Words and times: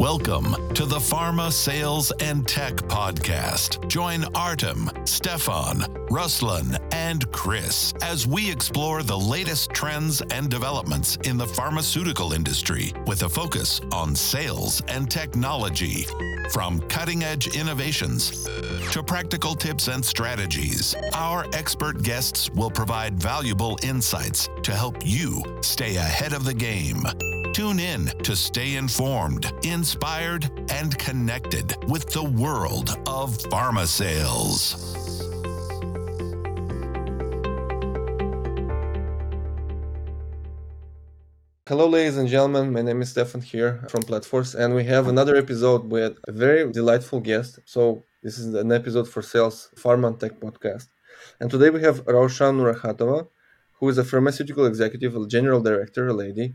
Welcome 0.00 0.56
to 0.72 0.86
the 0.86 0.96
Pharma 0.96 1.52
Sales 1.52 2.10
and 2.20 2.48
Tech 2.48 2.76
Podcast. 2.76 3.86
Join 3.86 4.24
Artem, 4.34 4.90
Stefan, 5.04 5.80
Ruslan, 6.08 6.82
and 6.94 7.30
Chris 7.32 7.92
as 8.00 8.26
we 8.26 8.50
explore 8.50 9.02
the 9.02 9.18
latest 9.18 9.72
trends 9.72 10.22
and 10.32 10.48
developments 10.48 11.16
in 11.24 11.36
the 11.36 11.46
pharmaceutical 11.46 12.32
industry 12.32 12.94
with 13.06 13.24
a 13.24 13.28
focus 13.28 13.82
on 13.92 14.16
sales 14.16 14.80
and 14.88 15.10
technology. 15.10 16.06
From 16.50 16.80
cutting 16.88 17.22
edge 17.22 17.54
innovations 17.54 18.48
to 18.92 19.02
practical 19.02 19.54
tips 19.54 19.88
and 19.88 20.02
strategies, 20.02 20.94
our 21.12 21.44
expert 21.52 22.02
guests 22.02 22.48
will 22.52 22.70
provide 22.70 23.20
valuable 23.20 23.78
insights 23.82 24.48
to 24.62 24.74
help 24.74 24.96
you 25.04 25.42
stay 25.60 25.96
ahead 25.96 26.32
of 26.32 26.44
the 26.46 26.54
game. 26.54 27.02
Tune 27.52 27.80
in 27.80 28.06
to 28.22 28.36
stay 28.36 28.76
informed, 28.76 29.52
inspired, 29.64 30.48
and 30.70 30.96
connected 30.98 31.74
with 31.88 32.08
the 32.10 32.22
world 32.22 32.90
of 33.08 33.36
pharma 33.50 33.86
sales. 33.86 34.76
Hello, 41.66 41.88
ladies 41.88 42.16
and 42.18 42.28
gentlemen. 42.28 42.72
My 42.72 42.82
name 42.82 43.02
is 43.02 43.10
Stefan 43.10 43.40
here 43.40 43.84
from 43.88 44.02
Platforce, 44.02 44.54
and 44.54 44.76
we 44.76 44.84
have 44.84 45.08
another 45.08 45.34
episode 45.34 45.90
with 45.90 46.18
a 46.28 46.32
very 46.32 46.70
delightful 46.70 47.18
guest. 47.18 47.58
So, 47.64 48.04
this 48.22 48.38
is 48.38 48.54
an 48.54 48.70
episode 48.70 49.08
for 49.08 49.22
Sales 49.22 49.70
Pharma 49.76 50.06
and 50.06 50.20
Tech 50.20 50.38
podcast. 50.38 50.86
And 51.40 51.50
today 51.50 51.70
we 51.70 51.82
have 51.82 52.04
Raushan 52.04 52.58
Nurakhatova, 52.60 53.26
who 53.74 53.88
is 53.88 53.98
a 53.98 54.04
pharmaceutical 54.04 54.66
executive, 54.66 55.16
a 55.16 55.26
general 55.26 55.60
director, 55.60 56.06
a 56.06 56.12
lady. 56.12 56.54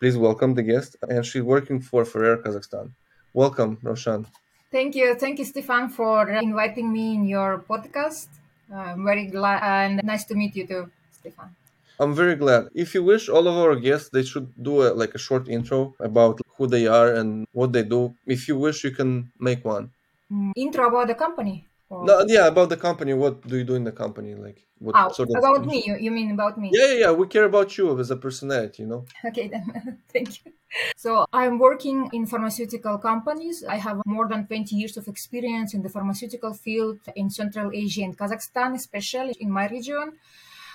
Please 0.00 0.16
welcome 0.16 0.54
the 0.54 0.62
guest. 0.62 0.96
And 1.02 1.26
she's 1.26 1.42
working 1.42 1.78
for 1.78 2.06
Ferrer 2.06 2.38
Kazakhstan. 2.38 2.90
Welcome, 3.34 3.76
Raushan. 3.84 4.24
Thank 4.72 4.94
you. 4.94 5.14
Thank 5.14 5.38
you, 5.38 5.44
Stefan, 5.44 5.90
for 5.90 6.30
inviting 6.30 6.90
me 6.90 7.14
in 7.14 7.28
your 7.28 7.58
podcast. 7.68 8.28
I'm 8.72 9.04
very 9.04 9.26
glad 9.26 9.60
and 9.62 10.00
nice 10.02 10.24
to 10.32 10.34
meet 10.34 10.56
you 10.56 10.66
too, 10.66 10.90
Stefan. 11.12 11.54
I'm 12.00 12.14
very 12.14 12.34
glad. 12.34 12.68
If 12.74 12.94
you 12.94 13.04
wish, 13.04 13.28
all 13.28 13.46
of 13.46 13.56
our 13.60 13.76
guests 13.76 14.08
they 14.08 14.22
should 14.22 14.48
do 14.62 14.88
a, 14.88 14.96
like 14.96 15.14
a 15.14 15.18
short 15.18 15.48
intro 15.48 15.94
about 16.00 16.40
who 16.56 16.66
they 16.66 16.86
are 16.86 17.12
and 17.12 17.46
what 17.52 17.74
they 17.74 17.82
do. 17.82 18.14
If 18.24 18.48
you 18.48 18.56
wish, 18.56 18.84
you 18.84 18.92
can 18.92 19.30
make 19.38 19.66
one. 19.66 19.90
Mm, 20.32 20.52
intro 20.56 20.88
about 20.88 21.08
the 21.08 21.14
company. 21.14 21.66
Or... 21.90 22.04
No, 22.04 22.24
yeah, 22.28 22.46
about 22.46 22.68
the 22.68 22.76
company. 22.76 23.14
What 23.14 23.46
do 23.46 23.58
you 23.58 23.64
do 23.64 23.74
in 23.74 23.82
the 23.82 23.90
company? 23.90 24.36
Like 24.36 24.64
what 24.78 24.94
oh, 24.96 25.10
sort 25.10 25.28
of 25.30 25.36
about 25.38 25.66
me? 25.66 25.82
You, 25.84 25.96
you 25.98 26.12
mean 26.12 26.30
about 26.30 26.56
me? 26.56 26.70
Yeah, 26.72 26.86
yeah, 26.86 26.98
yeah. 27.00 27.10
We 27.10 27.26
care 27.26 27.44
about 27.44 27.76
you 27.76 27.98
as 27.98 28.12
a 28.12 28.16
personality. 28.16 28.84
You 28.84 28.88
know. 28.88 29.04
Okay, 29.24 29.48
then. 29.48 29.98
Thank 30.12 30.28
you. 30.44 30.52
So 30.96 31.26
I'm 31.32 31.58
working 31.58 32.08
in 32.12 32.26
pharmaceutical 32.26 32.96
companies. 32.98 33.64
I 33.68 33.76
have 33.76 34.00
more 34.06 34.28
than 34.28 34.46
20 34.46 34.76
years 34.76 34.96
of 34.96 35.08
experience 35.08 35.74
in 35.74 35.82
the 35.82 35.88
pharmaceutical 35.88 36.54
field 36.54 37.00
in 37.16 37.28
Central 37.28 37.72
Asia 37.74 38.02
and 38.02 38.16
Kazakhstan, 38.16 38.76
especially 38.76 39.34
in 39.40 39.50
my 39.50 39.66
region. 39.66 40.12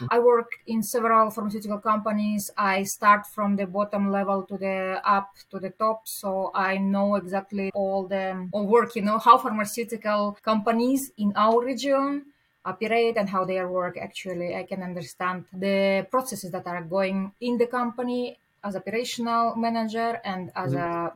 I 0.09 0.19
work 0.19 0.49
in 0.67 0.83
several 0.83 1.29
pharmaceutical 1.31 1.79
companies. 1.79 2.51
I 2.57 2.83
start 2.83 3.25
from 3.27 3.55
the 3.55 3.65
bottom 3.65 4.11
level 4.11 4.43
to 4.43 4.57
the 4.57 5.01
up 5.05 5.29
to 5.51 5.59
the 5.59 5.71
top, 5.71 6.07
so 6.07 6.51
I 6.53 6.77
know 6.77 7.15
exactly 7.15 7.71
all 7.73 8.07
the 8.07 8.49
all 8.51 8.67
work. 8.67 8.95
You 8.95 9.03
know 9.03 9.19
how 9.19 9.37
pharmaceutical 9.37 10.37
companies 10.43 11.11
in 11.17 11.33
our 11.35 11.63
region 11.63 12.25
operate 12.65 13.17
and 13.17 13.29
how 13.29 13.45
they 13.45 13.63
work. 13.63 13.97
Actually, 13.97 14.55
I 14.55 14.63
can 14.63 14.81
understand 14.83 15.45
the 15.53 16.07
processes 16.09 16.51
that 16.51 16.67
are 16.67 16.83
going 16.83 17.31
in 17.41 17.57
the 17.57 17.67
company 17.67 18.39
as 18.63 18.75
operational 18.75 19.55
manager 19.55 20.19
and 20.25 20.51
as 20.55 20.73
mm-hmm. 20.73 20.81
a 20.81 21.13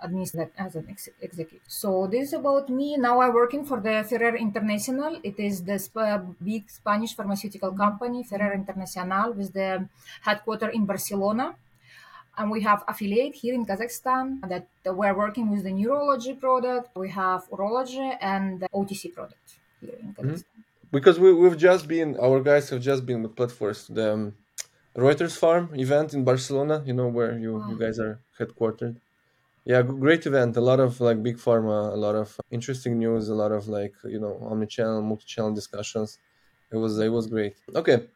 administrator 0.00 0.52
as 0.58 0.74
an 0.76 0.86
ex- 0.88 1.08
executive. 1.20 1.60
So 1.68 2.06
this 2.06 2.28
is 2.28 2.32
about 2.34 2.68
me. 2.68 2.96
Now 2.96 3.20
I'm 3.20 3.32
working 3.32 3.64
for 3.64 3.80
the 3.80 4.04
Ferrer 4.08 4.36
International. 4.36 5.18
It 5.22 5.38
is 5.38 5.62
the 5.64 5.78
sp- 5.78 6.36
big 6.42 6.70
Spanish 6.70 7.14
pharmaceutical 7.14 7.72
company, 7.72 8.24
Ferrer 8.24 8.52
International, 8.52 9.32
with 9.32 9.52
the 9.52 9.88
headquarters 10.22 10.74
in 10.74 10.84
Barcelona. 10.86 11.54
And 12.36 12.50
we 12.50 12.62
have 12.62 12.82
affiliate 12.88 13.34
here 13.36 13.54
in 13.54 13.64
Kazakhstan 13.64 14.40
that 14.48 14.66
we're 14.84 15.14
working 15.14 15.50
with 15.50 15.62
the 15.62 15.72
neurology 15.72 16.34
product. 16.34 16.96
We 16.96 17.10
have 17.10 17.48
urology 17.50 18.16
and 18.20 18.60
the 18.60 18.68
OTC 18.74 19.14
product 19.14 19.46
here 19.80 19.96
in 20.00 20.08
mm-hmm. 20.08 20.20
Kazakhstan. 20.20 20.54
Mm-hmm. 20.58 20.90
Because 20.90 21.18
we, 21.18 21.32
we've 21.32 21.58
just 21.58 21.88
been, 21.88 22.16
our 22.20 22.40
guys 22.40 22.70
have 22.70 22.80
just 22.80 23.04
been 23.04 23.22
with 23.22 23.34
Platforce, 23.34 23.88
the 23.88 24.12
um, 24.12 24.34
Reuters 24.96 25.36
Pharma 25.36 25.76
event 25.78 26.14
in 26.14 26.22
Barcelona, 26.22 26.82
you 26.86 26.92
know, 26.92 27.08
where 27.08 27.36
you, 27.36 27.56
wow. 27.56 27.68
you 27.68 27.76
guys 27.76 27.98
are 27.98 28.20
headquartered. 28.38 28.96
Yeah, 29.64 29.82
great 29.82 30.26
event. 30.26 30.56
A 30.56 30.60
lot 30.60 30.80
of 30.80 31.00
like 31.00 31.22
big 31.22 31.38
pharma, 31.38 31.92
a 31.92 31.96
lot 31.96 32.14
of 32.14 32.38
interesting 32.50 32.98
news, 32.98 33.28
a 33.28 33.34
lot 33.34 33.52
of 33.52 33.66
like 33.68 33.94
you 34.04 34.20
know 34.20 34.38
omni-channel, 34.42 35.02
multi-channel 35.02 35.54
discussions. 35.54 36.18
It 36.72 36.76
was 36.76 36.98
it 36.98 37.08
was 37.08 37.26
great. 37.28 37.56
Okay, 37.74 38.08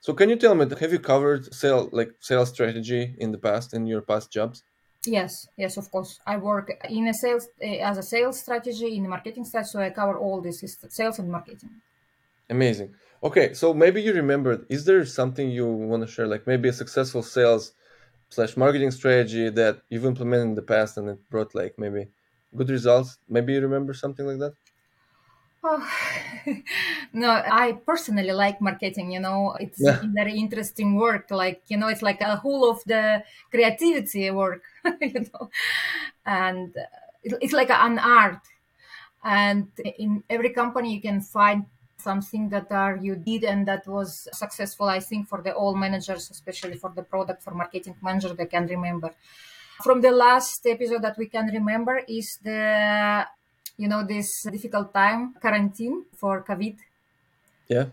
so 0.00 0.14
can 0.14 0.30
you 0.30 0.36
tell 0.36 0.54
me 0.54 0.66
have 0.80 0.92
you 0.92 1.00
covered 1.00 1.52
sale 1.54 1.88
like 1.92 2.12
sales 2.20 2.50
strategy 2.50 3.14
in 3.18 3.32
the 3.32 3.38
past 3.38 3.74
in 3.74 3.86
your 3.86 4.02
past 4.02 4.32
jobs? 4.32 4.64
Yes, 5.06 5.48
yes, 5.58 5.76
of 5.76 5.90
course. 5.90 6.20
I 6.26 6.38
work 6.38 6.70
in 6.88 7.08
a 7.08 7.14
sales 7.14 7.48
eh, 7.60 7.78
as 7.78 7.98
a 7.98 8.02
sales 8.02 8.40
strategy 8.40 8.96
in 8.96 9.02
the 9.02 9.08
marketing 9.10 9.44
side, 9.44 9.66
so 9.66 9.80
I 9.80 9.90
cover 9.90 10.18
all 10.18 10.40
this 10.40 10.64
sales 10.88 11.18
and 11.18 11.30
marketing. 11.30 11.82
Amazing. 12.48 12.94
Okay, 13.22 13.54
so 13.54 13.72
maybe 13.74 14.02
you 14.02 14.12
remembered 14.12 14.66
Is 14.68 14.84
there 14.84 15.04
something 15.04 15.50
you 15.50 15.66
want 15.66 16.02
to 16.02 16.06
share, 16.06 16.26
like 16.26 16.46
maybe 16.46 16.68
a 16.68 16.72
successful 16.72 17.22
sales 17.22 17.72
slash 18.28 18.56
marketing 18.56 18.90
strategy 18.90 19.50
that 19.50 19.82
you've 19.88 20.04
implemented 20.04 20.48
in 20.48 20.54
the 20.54 20.62
past 20.62 20.96
and 20.96 21.08
it 21.08 21.30
brought 21.30 21.54
like 21.54 21.74
maybe 21.78 22.08
good 22.56 22.70
results? 22.70 23.18
Maybe 23.28 23.52
you 23.52 23.60
remember 23.60 23.94
something 23.94 24.26
like 24.26 24.38
that? 24.38 24.54
Oh, 25.66 25.90
no, 27.14 27.30
I 27.30 27.72
personally 27.86 28.32
like 28.32 28.60
marketing. 28.60 29.12
You 29.12 29.20
know, 29.20 29.56
it's 29.58 29.80
yeah. 29.80 30.02
very 30.12 30.36
interesting 30.36 30.96
work. 30.96 31.30
Like 31.30 31.62
you 31.68 31.78
know, 31.78 31.88
it's 31.88 32.02
like 32.02 32.20
a 32.20 32.36
whole 32.36 32.70
of 32.70 32.84
the 32.84 33.24
creativity 33.50 34.30
work. 34.30 34.62
you 35.00 35.24
know, 35.32 35.50
and 36.26 36.74
it's 37.24 37.54
like 37.54 37.70
an 37.70 37.98
art. 37.98 38.40
And 39.24 39.68
in 39.98 40.22
every 40.28 40.50
company, 40.50 40.94
you 40.94 41.00
can 41.00 41.22
find 41.22 41.64
something 42.04 42.48
that 42.50 42.70
are 42.70 42.96
you 43.06 43.14
did 43.16 43.42
and 43.44 43.66
that 43.66 43.86
was 43.86 44.28
successful 44.32 44.86
i 44.86 45.00
think 45.00 45.26
for 45.28 45.40
the 45.42 45.52
all 45.60 45.74
managers 45.74 46.30
especially 46.30 46.76
for 46.76 46.90
the 46.94 47.02
product 47.02 47.42
for 47.42 47.52
marketing 47.54 47.96
manager 48.02 48.32
they 48.34 48.46
can 48.46 48.66
remember. 48.66 49.10
From 49.82 50.00
the 50.00 50.12
last 50.12 50.64
episode 50.66 51.02
that 51.02 51.18
we 51.18 51.26
can 51.26 51.46
remember 51.48 52.00
is 52.06 52.38
the 52.42 53.26
you 53.76 53.88
know 53.88 54.06
this 54.06 54.28
difficult 54.56 54.94
time 54.94 55.34
quarantine 55.40 56.04
for 56.14 56.44
covid. 56.44 56.76
Yeah. 57.68 57.86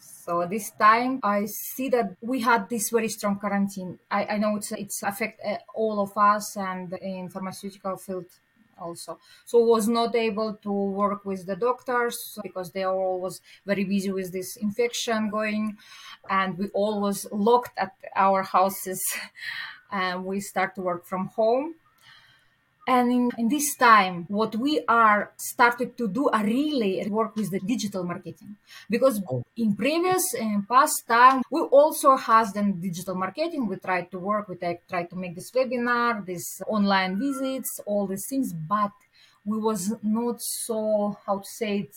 So 0.00 0.46
this 0.54 0.72
time 0.72 1.20
i 1.22 1.46
see 1.46 1.88
that 1.96 2.08
we 2.20 2.40
had 2.40 2.68
this 2.68 2.90
very 2.90 3.08
strong 3.08 3.38
quarantine. 3.38 3.98
I, 4.10 4.20
I 4.34 4.36
know 4.38 4.56
it's 4.56 4.72
it's 4.72 5.02
affect 5.02 5.40
uh, 5.40 5.58
all 5.74 5.96
of 6.06 6.12
us 6.32 6.56
and 6.56 6.92
in 7.00 7.30
pharmaceutical 7.30 7.96
field 7.96 8.26
also. 8.78 9.18
So 9.44 9.58
was 9.58 9.88
not 9.88 10.14
able 10.14 10.54
to 10.62 10.72
work 10.72 11.24
with 11.24 11.46
the 11.46 11.56
doctors 11.56 12.38
because 12.42 12.72
they 12.72 12.82
are 12.84 12.94
always 12.94 13.40
very 13.64 13.84
busy 13.84 14.10
with 14.10 14.32
this 14.32 14.56
infection 14.56 15.30
going. 15.30 15.76
And 16.28 16.58
we 16.58 16.68
always 16.68 17.26
locked 17.30 17.78
at 17.78 17.92
our 18.14 18.42
houses 18.42 19.02
and 19.90 20.24
we 20.24 20.40
start 20.40 20.74
to 20.76 20.82
work 20.82 21.06
from 21.06 21.28
home 21.28 21.74
and 22.86 23.10
in, 23.10 23.30
in, 23.36 23.48
this 23.48 23.74
time, 23.74 24.26
what 24.28 24.54
we 24.54 24.80
are 24.86 25.32
started 25.36 25.96
to 25.98 26.06
do 26.06 26.28
are 26.28 26.44
really 26.44 27.04
work 27.08 27.34
with 27.34 27.50
the 27.50 27.58
digital 27.58 28.04
marketing 28.04 28.56
because 28.88 29.20
oh. 29.28 29.42
in 29.56 29.74
previous 29.74 30.22
and 30.34 30.68
past 30.68 31.02
time 31.08 31.42
we 31.50 31.60
also 31.62 32.16
has 32.16 32.52
done 32.52 32.80
digital 32.80 33.16
marketing. 33.16 33.66
We 33.66 33.76
tried 33.76 34.10
to 34.12 34.18
work, 34.18 34.48
we 34.48 34.56
try 34.56 35.04
to 35.04 35.16
make 35.16 35.34
this 35.34 35.50
webinar, 35.50 36.24
this 36.24 36.62
online 36.68 37.18
visits, 37.18 37.80
all 37.86 38.06
these 38.06 38.26
things, 38.30 38.52
but 38.52 38.92
we 39.44 39.58
was 39.58 39.92
not 40.02 40.40
so 40.40 41.18
how 41.26 41.38
to 41.38 41.48
say 41.48 41.78
it. 41.78 41.96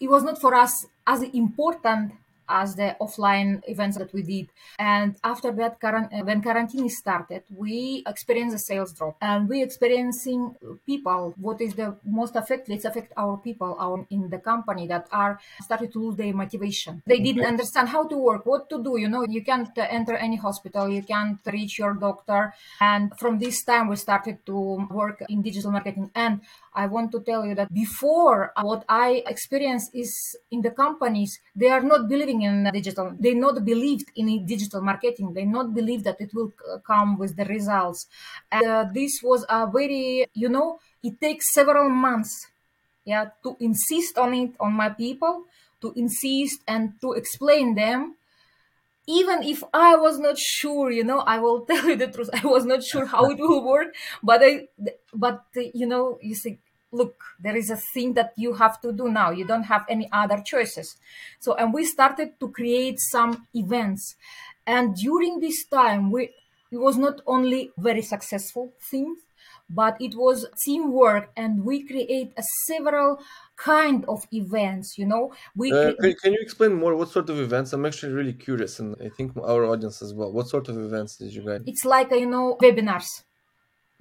It 0.00 0.10
was 0.10 0.24
not 0.24 0.40
for 0.40 0.54
us 0.54 0.86
as 1.06 1.22
important 1.22 2.12
as 2.50 2.74
the 2.74 2.96
offline 3.00 3.62
events 3.68 3.96
that 3.96 4.12
we 4.12 4.22
did. 4.22 4.48
And 4.78 5.16
after 5.24 5.52
that, 5.52 5.78
uh, 5.82 6.24
when 6.24 6.42
quarantine 6.42 6.88
started, 6.88 7.44
we 7.54 8.02
experienced 8.06 8.56
a 8.56 8.58
sales 8.58 8.92
drop 8.92 9.16
and 9.22 9.48
we 9.48 9.62
experiencing 9.62 10.56
people. 10.86 11.34
What 11.38 11.60
is 11.60 11.74
the 11.74 11.96
most 12.04 12.36
affected? 12.36 12.74
It's 12.74 12.84
affect 12.84 13.12
our 13.16 13.36
people 13.38 13.76
our, 13.78 14.06
in 14.10 14.28
the 14.28 14.38
company 14.38 14.86
that 14.88 15.06
are 15.12 15.40
started 15.62 15.92
to 15.92 15.98
lose 15.98 16.16
their 16.16 16.34
motivation. 16.34 17.02
They 17.06 17.20
didn't 17.20 17.46
understand 17.46 17.88
how 17.88 18.06
to 18.08 18.16
work, 18.16 18.44
what 18.44 18.68
to 18.70 18.82
do. 18.82 18.98
You 18.98 19.08
know, 19.08 19.24
you 19.28 19.42
can't 19.44 19.70
enter 19.76 20.16
any 20.16 20.36
hospital, 20.36 20.88
you 20.88 21.02
can't 21.02 21.38
reach 21.46 21.78
your 21.78 21.94
doctor. 21.94 22.52
And 22.80 23.12
from 23.18 23.38
this 23.38 23.64
time, 23.64 23.88
we 23.88 23.96
started 23.96 24.44
to 24.46 24.86
work 24.90 25.22
in 25.28 25.42
digital 25.42 25.70
marketing. 25.70 26.10
And 26.14 26.40
I 26.72 26.86
want 26.86 27.10
to 27.12 27.20
tell 27.20 27.44
you 27.44 27.54
that 27.56 27.72
before 27.72 28.52
what 28.60 28.84
I 28.88 29.22
experienced 29.26 29.90
is 29.94 30.36
in 30.50 30.62
the 30.62 30.70
companies, 30.70 31.40
they 31.54 31.68
are 31.68 31.82
not 31.82 32.08
believing 32.08 32.42
in 32.42 32.68
digital. 32.72 33.12
They 33.18 33.34
not 33.34 33.64
believed 33.64 34.10
in 34.14 34.46
digital 34.46 34.80
marketing. 34.80 35.34
They 35.34 35.44
not 35.44 35.74
believe 35.74 36.04
that 36.04 36.20
it 36.20 36.30
will 36.32 36.52
come 36.86 37.18
with 37.18 37.36
the 37.36 37.44
results. 37.44 38.06
And 38.52 38.66
uh, 38.66 38.86
this 38.92 39.20
was 39.22 39.44
a 39.48 39.66
very, 39.66 40.26
you 40.34 40.48
know, 40.48 40.78
it 41.02 41.20
takes 41.20 41.52
several 41.52 41.88
months, 41.88 42.48
yeah, 43.04 43.30
to 43.42 43.56
insist 43.58 44.18
on 44.18 44.34
it 44.34 44.52
on 44.60 44.72
my 44.72 44.90
people, 44.90 45.44
to 45.80 45.92
insist 45.96 46.60
and 46.68 47.00
to 47.00 47.12
explain 47.14 47.74
them 47.74 48.14
even 49.10 49.42
if 49.42 49.62
I 49.74 49.96
was 49.96 50.18
not 50.18 50.38
sure, 50.38 50.90
you 50.90 51.04
know, 51.04 51.20
I 51.20 51.38
will 51.38 51.60
tell 51.70 51.84
you 51.88 51.96
the 51.96 52.08
truth. 52.08 52.30
I 52.32 52.46
was 52.46 52.64
not 52.64 52.82
sure 52.82 53.06
how 53.06 53.24
it 53.30 53.38
will 53.38 53.64
work, 53.74 53.94
but 54.22 54.40
I, 54.42 54.68
but 55.12 55.44
you 55.54 55.86
know, 55.86 56.18
you 56.22 56.34
see, 56.34 56.58
look, 56.92 57.14
there 57.40 57.56
is 57.56 57.70
a 57.70 57.76
thing 57.76 58.14
that 58.14 58.32
you 58.36 58.54
have 58.54 58.80
to 58.82 58.92
do 58.92 59.08
now. 59.08 59.30
You 59.30 59.44
don't 59.44 59.64
have 59.64 59.84
any 59.88 60.08
other 60.12 60.42
choices. 60.44 60.96
So, 61.40 61.54
and 61.54 61.72
we 61.74 61.84
started 61.84 62.38
to 62.40 62.48
create 62.48 62.98
some 62.98 63.46
events, 63.54 64.16
and 64.66 64.94
during 64.94 65.40
this 65.40 65.64
time, 65.66 66.10
we 66.10 66.30
it 66.72 66.78
was 66.78 66.96
not 66.96 67.20
only 67.26 67.72
very 67.78 68.02
successful 68.02 68.72
things, 68.90 69.18
but 69.68 69.96
it 70.00 70.14
was 70.16 70.46
teamwork, 70.64 71.30
and 71.36 71.64
we 71.64 71.82
create 71.86 72.32
a 72.36 72.42
several 72.66 73.18
kind 73.60 74.04
of 74.08 74.26
events 74.32 74.96
you 74.98 75.06
know? 75.06 75.32
We 75.54 75.72
uh, 75.72 75.92
can, 76.00 76.14
can, 76.22 76.32
you 76.32 76.38
explain 76.40 76.72
more 76.74 76.94
what 76.96 77.10
sort 77.10 77.28
of 77.30 77.38
events? 77.38 77.72
I'm 77.72 77.86
actually 77.86 78.12
really 78.12 78.32
curious 78.32 78.80
and 78.80 78.96
i 79.04 79.08
think 79.08 79.36
our 79.36 79.64
audience 79.64 80.02
as 80.02 80.14
well. 80.14 80.32
What 80.32 80.48
sort 80.48 80.68
of 80.68 80.76
events 80.78 81.16
did 81.16 81.32
you 81.34 81.42
guys 81.44 81.60
it's 81.66 81.84
like 81.84 82.10
you 82.10 82.30
know 82.34 82.56
webinars. 82.62 83.10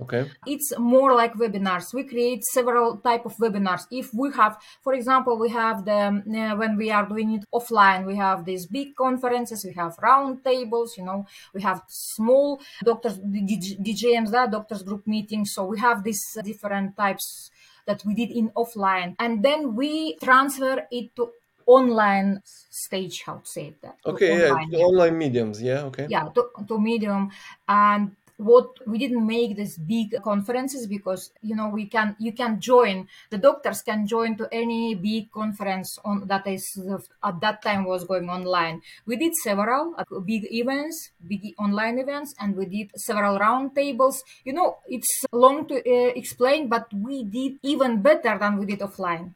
Okay. 0.01 0.31
It's 0.45 0.71
more 0.79 1.13
like 1.13 1.33
webinars. 1.33 1.93
We 1.93 2.03
create 2.05 2.41
several 2.45 2.97
type 2.97 3.25
of 3.25 3.35
webinars. 3.35 3.83
If 3.91 4.13
we 4.13 4.31
have 4.31 4.57
for 4.81 4.93
example 4.93 5.37
we 5.37 5.49
have 5.49 5.83
the 5.83 6.01
uh, 6.41 6.55
when 6.55 6.77
we 6.77 6.89
are 6.89 7.05
doing 7.05 7.33
it 7.33 7.43
offline 7.53 8.05
we 8.05 8.15
have 8.15 8.45
these 8.45 8.65
big 8.65 8.95
conferences 8.95 9.65
we 9.65 9.73
have 9.73 9.93
round 10.01 10.43
tables 10.43 10.95
you 10.97 11.03
know? 11.03 11.25
We 11.53 11.61
have 11.63 11.81
small 11.89 12.61
doctors 12.83 13.17
djms 13.19 14.31
that 14.31 14.51
doctors 14.51 14.83
group 14.83 15.05
meetings. 15.05 15.51
So 15.53 15.65
we 15.65 15.77
have 15.79 16.03
these 16.03 16.23
different 16.43 16.95
types 16.95 17.51
that 17.89 18.05
we 18.05 18.13
did 18.13 18.29
in 18.29 18.53
offline. 18.53 19.15
And 19.17 19.41
then 19.41 19.75
we 19.75 20.15
transfer 20.21 20.85
it 20.91 21.15
to 21.17 21.33
online 21.65 22.41
stage 22.45 23.21
how 23.21 23.35
to 23.35 23.45
say 23.45 23.75
that 23.81 23.97
uh, 24.03 24.09
okay 24.09 24.49
online, 24.49 24.71
yeah, 24.71 24.79
online 24.79 25.15
mediums 25.15 25.61
yeah 25.61 25.81
okay. 25.85 26.07
Yeah 26.09 26.25
to, 26.33 26.49
to 26.67 26.79
medium. 26.79 27.29
And 27.67 28.15
what 28.39 28.79
we 28.87 28.97
didn't 28.97 29.27
make 29.27 29.57
these 29.57 29.77
big 29.77 30.15
conferences 30.23 30.87
because 30.87 31.31
you 31.41 31.55
know 31.55 31.67
we 31.67 31.85
can 31.85 32.15
you 32.19 32.31
can 32.31 32.59
join 32.59 33.05
the 33.29 33.37
doctors 33.37 33.81
can 33.81 34.07
join 34.07 34.37
to 34.37 34.47
any 34.51 34.95
big 34.95 35.29
conference 35.29 35.99
on 36.05 36.25
that 36.25 36.47
is 36.47 36.63
at 37.23 37.39
that 37.41 37.61
time 37.61 37.83
was 37.83 38.05
going 38.05 38.29
online. 38.29 38.81
We 39.05 39.17
did 39.17 39.35
several 39.35 39.93
uh, 39.97 40.05
big 40.21 40.47
events 40.51 41.11
big 41.27 41.53
online 41.59 41.99
events 41.99 42.33
and 42.39 42.55
we 42.55 42.65
did 42.65 42.91
several 42.95 43.37
round 43.37 43.75
tables. 43.75 44.23
You 44.45 44.53
know 44.53 44.77
it's 44.87 45.25
long 45.33 45.67
to 45.67 45.75
uh, 45.75 46.13
explain 46.15 46.69
but 46.69 46.87
we 46.93 47.25
did 47.25 47.59
even 47.61 48.01
better 48.01 48.37
than 48.39 48.57
we 48.57 48.65
did 48.65 48.79
offline. 48.79 49.33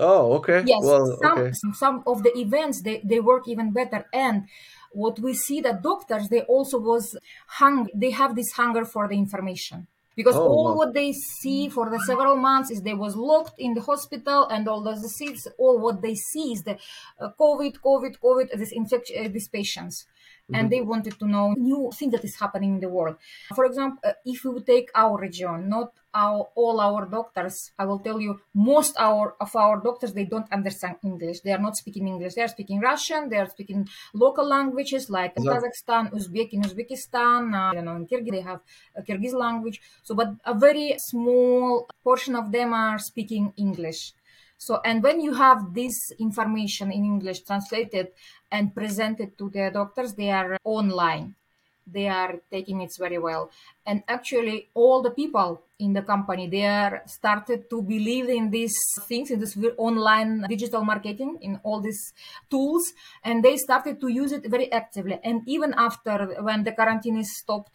Oh 0.00 0.32
okay. 0.34 0.62
Yes 0.64 0.80
well, 0.82 1.18
some, 1.20 1.38
okay. 1.38 1.52
some 1.74 2.02
of 2.06 2.22
the 2.22 2.32
events 2.38 2.80
they, 2.80 3.02
they 3.04 3.20
work 3.20 3.48
even 3.48 3.72
better. 3.72 4.06
And 4.14 4.48
what 4.92 5.18
we 5.18 5.34
see 5.34 5.60
that 5.60 5.82
doctors 5.82 6.28
they 6.28 6.42
also 6.42 6.78
was 6.78 7.16
hung 7.46 7.88
they 7.94 8.10
have 8.10 8.34
this 8.34 8.52
hunger 8.52 8.84
for 8.84 9.08
the 9.08 9.16
information 9.16 9.86
because 10.16 10.34
oh, 10.34 10.48
all 10.48 10.64
wow. 10.64 10.74
what 10.74 10.94
they 10.94 11.12
see 11.12 11.68
for 11.68 11.88
the 11.90 12.00
several 12.00 12.36
months 12.36 12.70
is 12.72 12.82
they 12.82 12.94
was 12.94 13.14
locked 13.14 13.54
in 13.58 13.74
the 13.74 13.80
hospital 13.80 14.48
and 14.48 14.66
all 14.66 14.82
those 14.82 15.02
disease 15.02 15.46
all 15.58 15.78
what 15.78 16.02
they 16.02 16.14
see 16.14 16.52
is 16.54 16.62
the 16.62 16.76
uh, 17.20 17.28
covid 17.38 17.74
covid 17.84 18.14
covid 18.24 18.46
this 18.58 18.72
infection 18.72 19.24
uh, 19.24 19.28
these 19.28 19.48
patients 19.48 20.06
and 20.52 20.56
mm-hmm. 20.56 20.68
they 20.70 20.80
wanted 20.80 21.18
to 21.18 21.26
know 21.26 21.54
new 21.56 21.90
thing 21.94 22.10
that 22.10 22.24
is 22.24 22.36
happening 22.36 22.74
in 22.74 22.80
the 22.80 22.88
world. 22.88 23.16
For 23.54 23.64
example, 23.64 24.00
uh, 24.04 24.12
if 24.24 24.44
we 24.44 24.60
take 24.60 24.90
our 24.94 25.18
region, 25.18 25.68
not 25.68 25.92
our, 26.14 26.48
all 26.54 26.80
our 26.80 27.06
doctors, 27.06 27.72
I 27.78 27.84
will 27.84 27.98
tell 27.98 28.20
you, 28.20 28.40
most 28.54 28.96
our, 28.98 29.34
of 29.40 29.54
our 29.54 29.80
doctors 29.80 30.12
they 30.14 30.24
don't 30.24 30.50
understand 30.50 30.96
English. 31.04 31.40
They 31.40 31.52
are 31.52 31.58
not 31.58 31.76
speaking 31.76 32.08
English. 32.08 32.34
They 32.34 32.42
are 32.42 32.48
speaking 32.48 32.80
Russian. 32.80 33.28
They 33.28 33.36
are 33.36 33.48
speaking 33.48 33.88
local 34.14 34.46
languages 34.46 35.10
like 35.10 35.36
Kazakhstan, 35.36 36.12
Uzbek 36.12 36.50
in 36.52 36.62
Uzbekistan. 36.62 37.54
Uh, 37.54 37.74
you 37.74 37.82
know, 37.82 37.96
in 37.96 38.06
Kyrgyz 38.06 38.30
they 38.30 38.40
have 38.40 38.60
a 38.96 39.02
Kyrgyz 39.02 39.34
language. 39.34 39.80
So, 40.02 40.14
but 40.14 40.28
a 40.44 40.54
very 40.54 40.94
small 40.98 41.88
portion 42.02 42.34
of 42.34 42.52
them 42.52 42.72
are 42.72 42.98
speaking 42.98 43.52
English. 43.56 44.14
So, 44.58 44.80
and 44.84 45.02
when 45.02 45.20
you 45.20 45.34
have 45.34 45.72
this 45.72 46.10
information 46.18 46.90
in 46.90 47.04
English 47.04 47.40
translated 47.42 48.08
and 48.50 48.74
presented 48.74 49.38
to 49.38 49.48
the 49.50 49.70
doctors, 49.72 50.14
they 50.14 50.30
are 50.30 50.58
online. 50.64 51.36
They 51.90 52.08
are 52.08 52.34
taking 52.50 52.82
it 52.82 52.92
very 52.98 53.18
well. 53.18 53.50
And 53.86 54.02
actually, 54.08 54.68
all 54.74 55.00
the 55.00 55.10
people 55.12 55.62
in 55.78 55.92
the 55.92 56.02
company, 56.02 56.48
they 56.48 56.66
are 56.66 57.02
started 57.06 57.70
to 57.70 57.80
believe 57.80 58.28
in 58.28 58.50
these 58.50 58.76
things, 59.06 59.30
in 59.30 59.38
this 59.38 59.56
online 59.78 60.44
digital 60.48 60.84
marketing, 60.84 61.38
in 61.40 61.60
all 61.62 61.80
these 61.80 62.12
tools, 62.50 62.92
and 63.24 63.42
they 63.42 63.56
started 63.56 64.00
to 64.00 64.08
use 64.08 64.32
it 64.32 64.50
very 64.50 64.70
actively. 64.72 65.18
And 65.22 65.42
even 65.46 65.72
after 65.78 66.42
when 66.42 66.64
the 66.64 66.72
quarantine 66.72 67.16
is 67.16 67.38
stopped, 67.38 67.70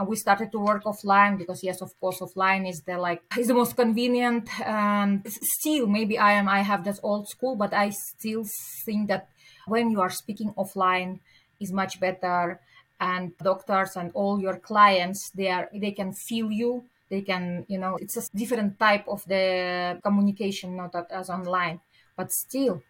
and 0.00 0.08
we 0.08 0.16
started 0.16 0.50
to 0.50 0.58
work 0.58 0.84
offline 0.84 1.36
because 1.36 1.62
yes 1.62 1.82
of 1.82 1.92
course 2.00 2.20
offline 2.20 2.68
is 2.68 2.80
the 2.82 2.96
like 2.96 3.20
is 3.38 3.48
the 3.48 3.54
most 3.54 3.76
convenient 3.76 4.48
and 4.66 5.26
still 5.30 5.86
maybe 5.86 6.18
i 6.18 6.32
am 6.32 6.48
i 6.48 6.60
have 6.60 6.82
that 6.84 6.98
old 7.02 7.28
school 7.28 7.54
but 7.54 7.72
i 7.74 7.90
still 7.90 8.44
think 8.84 9.08
that 9.08 9.28
when 9.66 9.90
you 9.90 10.00
are 10.00 10.10
speaking 10.10 10.52
offline 10.56 11.20
is 11.60 11.72
much 11.72 12.00
better. 12.00 12.60
And 13.02 13.32
doctors 13.38 13.96
and 13.96 14.10
all 14.12 14.38
your 14.40 14.58
clients 14.58 15.30
they 15.30 15.48
are 15.48 15.70
they 15.72 15.92
can 15.92 16.12
feel 16.12 16.50
you. 16.52 16.84
They 17.08 17.22
can 17.22 17.64
you 17.66 17.78
know 17.78 17.96
it's 17.96 18.16
a 18.18 18.36
different 18.36 18.78
type 18.78 19.08
of 19.08 19.24
the 19.24 19.98
communication 20.02 20.76
not 20.76 20.94
as 21.10 21.30
online. 21.30 21.80
But 22.14 22.30
still 22.30 22.82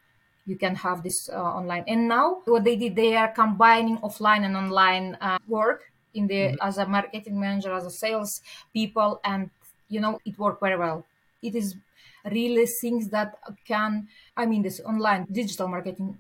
you 0.46 0.56
can 0.56 0.74
have 0.74 1.04
this 1.04 1.30
uh, 1.30 1.38
online. 1.40 1.84
And 1.86 2.08
now 2.08 2.42
what 2.44 2.64
they 2.64 2.74
did 2.74 2.96
they 2.96 3.14
are 3.14 3.30
combining 3.30 3.98
offline 3.98 4.42
and 4.42 4.56
online 4.56 5.16
uh, 5.20 5.38
work 5.46 5.89
in 6.14 6.26
the 6.26 6.34
mm-hmm. 6.34 6.66
as 6.68 6.78
a 6.78 6.86
marketing 6.86 7.38
manager 7.40 7.72
as 7.72 7.86
a 7.86 7.90
sales 7.90 8.40
people 8.72 9.20
and 9.24 9.50
you 9.88 10.00
know 10.00 10.18
it 10.24 10.38
worked 10.38 10.60
very 10.60 10.78
well 10.78 11.06
it 11.42 11.54
is 11.54 11.76
really 12.24 12.66
things 12.66 13.08
that 13.08 13.38
can 13.66 14.08
i 14.36 14.46
mean 14.46 14.62
this 14.62 14.80
online 14.80 15.26
digital 15.30 15.68
marketing 15.68 16.18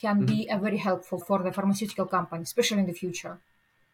can 0.00 0.16
mm-hmm. 0.16 0.26
be 0.26 0.48
a 0.50 0.58
very 0.58 0.78
helpful 0.78 1.18
for 1.18 1.42
the 1.42 1.52
pharmaceutical 1.52 2.06
company 2.06 2.42
especially 2.42 2.80
in 2.80 2.86
the 2.86 2.98
future 3.04 3.38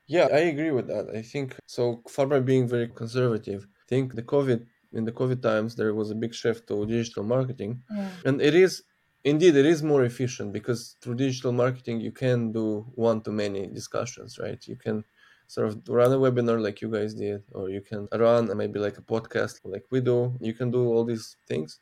yeah 0.07 0.27
i 0.33 0.43
agree 0.53 0.71
with 0.71 0.87
that 0.87 1.07
i 1.15 1.23
think 1.23 1.57
so 1.67 2.01
pharma 2.09 2.45
being 2.45 2.67
very 2.69 2.89
conservative 2.89 3.67
i 3.83 3.85
think 3.89 4.15
the 4.15 4.23
covid 4.23 4.67
in 4.93 5.05
the 5.05 5.13
covid 5.13 5.41
times 5.43 5.77
there 5.77 5.95
was 5.95 6.11
a 6.11 6.15
big 6.15 6.35
shift 6.35 6.67
to 6.69 6.87
digital 6.87 7.23
marketing 7.23 7.83
yeah. 7.91 8.09
and 8.25 8.41
it 8.41 8.55
is 8.55 8.83
indeed 9.25 9.55
it 9.57 9.67
is 9.67 9.83
more 9.83 10.05
efficient 10.05 10.53
because 10.53 10.97
through 11.01 11.15
digital 11.15 11.53
marketing 11.53 12.01
you 12.01 12.13
can 12.13 12.53
do 12.53 12.87
one 12.95 13.21
to 13.21 13.31
many 13.31 13.67
discussions 13.67 14.39
right 14.39 14.67
you 14.67 14.77
can 14.77 15.05
sort 15.55 15.67
of 15.69 15.73
run 15.89 16.13
a 16.13 16.19
webinar 16.25 16.59
like 16.67 16.81
you 16.83 16.91
guys 16.97 17.13
did, 17.15 17.43
or 17.59 17.65
you 17.77 17.83
can 17.91 18.03
run 18.25 18.43
maybe 18.57 18.79
like 18.87 18.99
a 18.99 19.07
podcast 19.15 19.55
like 19.65 19.85
we 19.91 20.01
do. 20.01 20.19
You 20.49 20.55
can 20.61 20.69
do 20.71 20.83
all 20.93 21.05
these 21.05 21.27
things. 21.51 21.81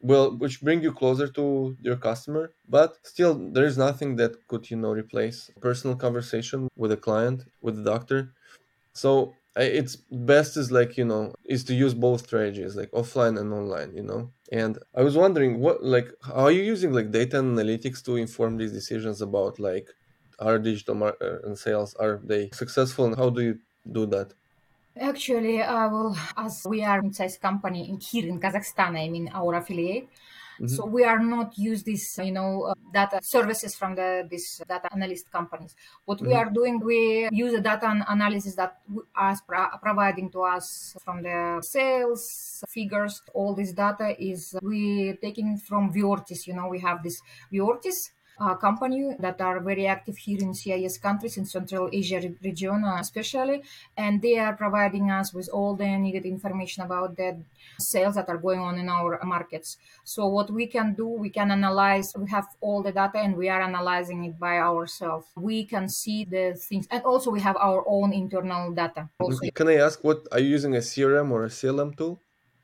Well, 0.00 0.26
which 0.42 0.60
bring 0.66 0.80
you 0.86 0.92
closer 0.92 1.28
to 1.38 1.76
your 1.86 1.96
customer, 2.08 2.44
but 2.76 2.90
still 3.12 3.32
there 3.54 3.66
is 3.70 3.76
nothing 3.86 4.10
that 4.20 4.32
could, 4.48 4.70
you 4.70 4.78
know, 4.82 4.92
replace 5.02 5.50
personal 5.60 5.96
conversation 5.96 6.68
with 6.76 6.92
a 6.92 7.00
client, 7.06 7.38
with 7.64 7.74
the 7.78 7.84
doctor. 7.92 8.20
So 8.92 9.34
it's 9.56 9.96
best 10.32 10.56
is 10.56 10.70
like 10.70 10.96
you 10.96 11.04
know 11.04 11.32
is 11.44 11.64
to 11.64 11.74
use 11.74 11.94
both 11.94 12.20
strategies 12.26 12.76
like 12.76 12.90
offline 12.92 13.36
and 13.40 13.52
online 13.52 13.90
you 13.96 14.02
know 14.02 14.30
and 14.52 14.78
i 14.94 15.02
was 15.02 15.16
wondering 15.16 15.58
what 15.58 15.82
like 15.82 16.08
are 16.32 16.52
you 16.52 16.62
using 16.62 16.92
like 16.92 17.10
data 17.10 17.38
analytics 17.38 18.00
to 18.04 18.16
inform 18.16 18.56
these 18.56 18.72
decisions 18.72 19.20
about 19.20 19.58
like 19.58 19.88
are 20.38 20.58
digital 20.58 21.02
uh, 21.04 21.12
and 21.44 21.58
sales 21.58 21.94
are 21.94 22.20
they 22.24 22.50
successful 22.52 23.06
and 23.06 23.16
how 23.16 23.30
do 23.30 23.42
you 23.42 23.58
do 23.90 24.06
that 24.06 24.32
actually 25.00 25.62
i 25.62 25.86
will 25.86 26.16
as 26.36 26.62
we 26.68 26.82
are 26.82 27.00
size 27.12 27.36
company 27.36 27.88
in 27.88 27.98
here 28.00 28.26
in 28.28 28.40
kazakhstan 28.40 28.96
i 28.96 29.08
mean 29.08 29.28
our 29.32 29.54
affiliate 29.54 30.08
mm-hmm. 30.60 30.66
so 30.66 30.84
we 30.86 31.04
are 31.04 31.18
not 31.18 31.56
use 31.56 31.82
this 31.82 32.18
you 32.18 32.32
know 32.32 32.62
uh, 32.62 32.74
data 32.92 33.20
services 33.22 33.74
from 33.76 33.94
the 33.94 34.26
this 34.30 34.60
data 34.68 34.88
analyst 34.92 35.30
companies 35.30 35.74
what 36.04 36.18
mm-hmm. 36.18 36.28
we 36.28 36.34
are 36.34 36.50
doing 36.50 36.80
we 36.80 37.28
use 37.30 37.52
the 37.52 37.60
data 37.60 38.04
analysis 38.08 38.54
that 38.54 38.80
are 39.14 39.36
providing 39.82 40.30
to 40.30 40.42
us 40.42 40.96
from 41.04 41.22
the 41.22 41.60
sales 41.62 42.64
figures 42.68 43.22
all 43.34 43.54
this 43.54 43.72
data 43.72 44.14
is 44.18 44.56
we 44.62 45.16
taking 45.22 45.58
from 45.58 45.92
Viortis 45.92 46.46
you 46.46 46.54
know 46.54 46.68
we 46.68 46.80
have 46.80 47.02
this 47.02 47.20
Viortis 47.52 48.10
uh, 48.40 48.54
company 48.54 49.14
that 49.18 49.40
are 49.40 49.60
very 49.60 49.86
active 49.86 50.16
here 50.16 50.38
in 50.40 50.54
CIS 50.54 50.98
countries 50.98 51.36
in 51.36 51.44
Central 51.44 51.88
Asia 51.92 52.20
region, 52.42 52.84
uh, 52.84 52.98
especially, 53.00 53.62
and 53.96 54.22
they 54.22 54.38
are 54.38 54.54
providing 54.56 55.10
us 55.10 55.32
with 55.32 55.48
all 55.52 55.74
the 55.74 55.86
needed 55.98 56.24
information 56.24 56.84
about 56.84 57.16
the 57.16 57.36
sales 57.78 58.14
that 58.14 58.28
are 58.28 58.38
going 58.38 58.60
on 58.60 58.78
in 58.78 58.88
our 58.88 59.20
markets. 59.24 59.76
So 60.04 60.26
what 60.26 60.50
we 60.50 60.66
can 60.66 60.94
do, 60.94 61.06
we 61.06 61.30
can 61.30 61.50
analyze. 61.50 62.12
We 62.16 62.28
have 62.30 62.46
all 62.60 62.82
the 62.82 62.92
data, 62.92 63.18
and 63.18 63.36
we 63.36 63.48
are 63.48 63.60
analyzing 63.60 64.24
it 64.24 64.38
by 64.38 64.58
ourselves. 64.58 65.26
We 65.36 65.64
can 65.64 65.88
see 65.88 66.24
the 66.24 66.54
things, 66.54 66.86
and 66.90 67.02
also 67.02 67.30
we 67.30 67.40
have 67.40 67.56
our 67.56 67.84
own 67.86 68.12
internal 68.12 68.72
data. 68.72 69.08
Also. 69.18 69.50
Can 69.54 69.68
I 69.68 69.76
ask 69.76 70.02
what 70.02 70.26
are 70.32 70.38
you 70.38 70.48
using 70.48 70.74
a 70.74 70.78
CRM 70.80 71.30
or 71.30 71.44
a 71.44 71.48
CLM 71.48 71.96
tool? 71.96 72.20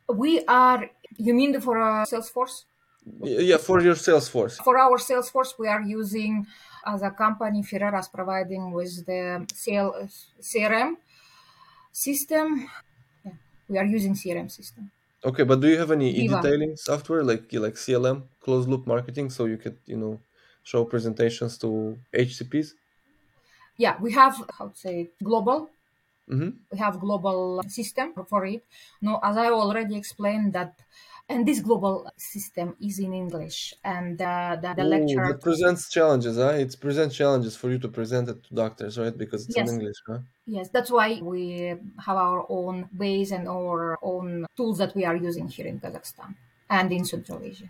We 0.08 0.44
are. 0.46 0.90
You 1.16 1.32
mean 1.34 1.60
for 1.60 1.78
uh, 1.78 2.04
Salesforce? 2.04 2.64
Yeah, 3.22 3.58
for 3.58 3.80
your 3.82 3.94
Salesforce. 3.94 4.56
For 4.62 4.78
our 4.78 4.98
Salesforce, 4.98 5.58
we 5.58 5.68
are 5.68 5.82
using 5.82 6.46
as 6.86 7.02
a 7.02 7.10
company 7.10 7.62
Ferreras 7.62 8.10
providing 8.10 8.72
with 8.72 9.04
the 9.06 9.46
CRM 10.40 10.96
system. 11.92 12.68
Yeah, 13.24 13.32
we 13.68 13.78
are 13.78 13.84
using 13.84 14.14
CRM 14.14 14.50
system. 14.50 14.90
Okay, 15.24 15.44
but 15.44 15.60
do 15.60 15.68
you 15.68 15.78
have 15.78 15.90
any 15.90 16.10
e-detailing 16.10 16.76
software 16.76 17.22
like 17.22 17.52
like 17.52 17.74
CLM, 17.74 18.22
closed 18.40 18.68
loop 18.68 18.86
marketing, 18.86 19.30
so 19.30 19.46
you 19.46 19.56
could 19.56 19.78
you 19.86 19.96
know 19.96 20.20
show 20.62 20.84
presentations 20.84 21.56
to 21.58 21.98
HCPs? 22.12 22.74
Yeah, 23.76 23.96
we 24.00 24.12
have 24.12 24.36
how 24.58 24.68
to 24.68 24.76
say 24.76 25.10
global. 25.22 25.70
Mm-hmm. 26.28 26.50
We 26.72 26.78
have 26.78 27.00
global 27.00 27.62
system 27.68 28.14
for 28.28 28.46
it. 28.46 28.64
No, 29.02 29.18
as 29.22 29.36
I 29.36 29.48
already 29.48 29.96
explained 29.96 30.52
that 30.54 30.74
and 31.28 31.46
this 31.48 31.60
global 31.60 32.10
system 32.16 32.76
is 32.80 32.98
in 32.98 33.12
english 33.14 33.74
and 33.84 34.20
uh, 34.20 34.56
the, 34.60 34.74
the 34.74 34.84
Ooh, 34.84 34.88
lecture 34.88 35.26
that 35.28 35.40
presents 35.40 35.88
challenges 35.90 36.36
huh? 36.36 36.48
it 36.64 36.76
presents 36.80 37.16
challenges 37.16 37.56
for 37.56 37.70
you 37.70 37.78
to 37.78 37.88
present 37.88 38.28
it 38.28 38.42
to 38.44 38.54
doctors 38.54 38.98
right 38.98 39.16
because 39.16 39.46
it's 39.46 39.56
Yes. 39.56 39.68
in 39.68 39.74
english 39.74 39.96
huh? 40.06 40.18
yes 40.46 40.68
that's 40.70 40.90
why 40.90 41.20
we 41.22 41.74
have 42.06 42.16
our 42.16 42.44
own 42.50 42.88
ways 42.96 43.32
and 43.32 43.48
our 43.48 43.98
own 44.02 44.46
tools 44.56 44.78
that 44.78 44.94
we 44.94 45.04
are 45.04 45.16
using 45.16 45.48
here 45.48 45.66
in 45.66 45.80
kazakhstan 45.80 46.34
and 46.70 46.92
in 46.92 47.04
central 47.04 47.42
asia 47.42 47.68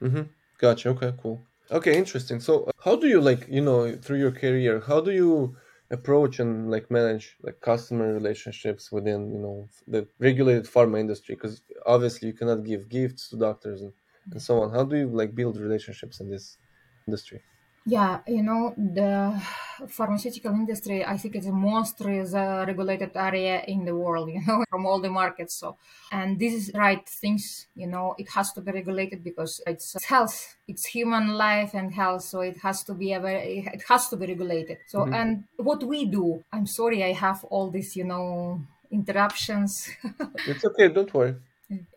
mm-hmm. 0.00 0.22
gotcha 0.58 0.88
okay 0.90 1.12
cool 1.22 1.40
okay 1.70 1.96
interesting 1.96 2.40
so 2.40 2.64
uh, 2.64 2.72
how 2.84 2.96
do 2.96 3.06
you 3.08 3.20
like 3.20 3.46
you 3.48 3.60
know 3.60 3.96
through 3.96 4.18
your 4.18 4.32
career 4.32 4.80
how 4.80 5.00
do 5.00 5.12
you 5.12 5.56
approach 5.92 6.40
and 6.40 6.70
like 6.70 6.90
manage 6.90 7.36
like 7.42 7.60
customer 7.60 8.12
relationships 8.14 8.90
within 8.90 9.30
you 9.32 9.38
know 9.38 9.68
the 9.86 10.08
regulated 10.18 10.64
pharma 10.64 10.98
industry 10.98 11.34
because 11.34 11.62
obviously 11.86 12.28
you 12.28 12.34
cannot 12.34 12.64
give 12.64 12.88
gifts 12.88 13.28
to 13.28 13.36
doctors 13.36 13.82
and, 13.82 13.92
and 14.32 14.40
so 14.42 14.62
on. 14.62 14.70
How 14.72 14.84
do 14.84 14.96
you 14.96 15.08
like 15.08 15.34
build 15.34 15.56
relationships 15.58 16.20
in 16.20 16.30
this 16.30 16.58
industry 17.06 17.42
yeah 17.84 18.20
you 18.28 18.42
know 18.42 18.74
the 18.76 19.42
pharmaceutical 19.88 20.52
industry 20.52 21.04
i 21.04 21.16
think 21.16 21.34
it's 21.34 21.46
the 21.46 21.52
most 21.52 22.00
is 22.02 22.32
a 22.34 22.64
regulated 22.66 23.10
area 23.16 23.62
in 23.66 23.84
the 23.84 23.94
world 23.94 24.28
you 24.34 24.40
know 24.46 24.64
from 24.70 24.86
all 24.86 25.00
the 25.00 25.10
markets 25.10 25.54
so. 25.54 25.76
And 26.12 26.38
this 26.38 26.52
is 26.52 26.70
right 26.74 27.06
things 27.08 27.66
you 27.74 27.86
know 27.86 28.14
it 28.18 28.28
has 28.30 28.52
to 28.52 28.60
be 28.60 28.70
regulated 28.70 29.24
because 29.24 29.60
it's 29.66 29.96
health 30.04 30.56
it's 30.68 30.84
human 30.86 31.28
life 31.28 31.72
and 31.74 31.92
health 31.94 32.22
so 32.22 32.40
it 32.40 32.58
has 32.58 32.84
to 32.84 32.94
be 32.94 33.12
a 33.14 33.20
very, 33.20 33.60
it 33.72 33.82
has 33.88 34.08
to 34.08 34.16
be 34.16 34.26
regulated. 34.26 34.78
So 34.86 35.06
Mhm. 35.06 35.12
and 35.12 35.44
what 35.56 35.82
we 35.82 36.04
do 36.04 36.44
i'm 36.52 36.66
sorry 36.66 37.02
i 37.02 37.12
have 37.12 37.44
all 37.44 37.70
these 37.70 37.96
you 37.96 38.04
know 38.04 38.60
interruptions. 38.90 39.88
It's 40.44 40.64
okay 40.64 40.88
don't 40.88 41.12
worry 41.14 41.36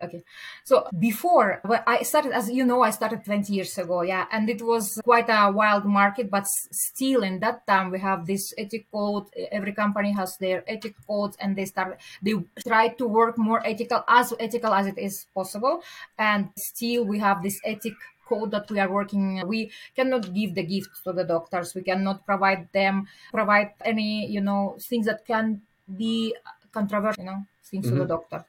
okay 0.02 0.24
so 0.64 0.88
before 1.00 1.62
well, 1.66 1.84
i 1.88 2.02
started 2.04 2.32
as 2.32 2.50
you 2.50 2.66
know 2.66 2.82
i 2.82 2.90
started 2.90 3.24
20 3.24 3.54
years 3.54 3.78
ago 3.78 4.02
yeah 4.02 4.26
and 4.32 4.50
it 4.50 4.62
was 4.62 5.00
quite 5.04 5.30
a 5.30 5.52
wild 5.52 5.86
market 5.86 6.30
but 6.30 6.46
still 6.48 7.24
in 7.24 7.40
that 7.40 7.66
time 7.68 7.92
we 7.92 8.00
have 8.00 8.26
this 8.26 8.54
ethic 8.58 8.90
code 8.92 9.26
every 9.52 9.74
company 9.74 10.12
has 10.12 10.38
their 10.38 10.64
ethic 10.68 10.96
codes 11.08 11.38
and 11.40 11.56
they 11.56 11.66
start 11.66 12.00
they 12.22 12.34
try 12.68 12.88
to 12.88 13.06
work 13.08 13.38
more 13.38 13.66
ethical 13.66 14.04
as 14.08 14.34
ethical 14.40 14.74
as 14.74 14.88
it 14.88 14.98
is 14.98 15.28
possible 15.34 15.82
and 16.18 16.50
still 16.58 17.06
we 17.06 17.20
have 17.20 17.42
this 17.44 17.60
ethic 17.66 17.94
code 18.28 18.52
that 18.52 18.70
we 18.72 18.80
are 18.80 18.92
working 18.92 19.42
we 19.48 19.72
cannot 19.96 20.34
give 20.34 20.56
the 20.56 20.64
gift 20.64 20.90
to 21.04 21.14
the 21.14 21.24
doctors 21.24 21.76
we 21.76 21.82
cannot 21.82 22.26
provide 22.26 22.68
them 22.74 23.08
provide 23.32 23.72
any 23.84 24.26
you 24.28 24.42
know 24.42 24.76
things 24.80 25.06
that 25.06 25.26
can 25.26 25.62
be 25.98 26.36
controversial 26.72 27.24
you 27.24 27.30
know 27.30 27.46
things 27.64 27.88
to 27.90 27.96
the 27.96 28.06
Mhm. 28.06 28.08
doctor 28.08 28.46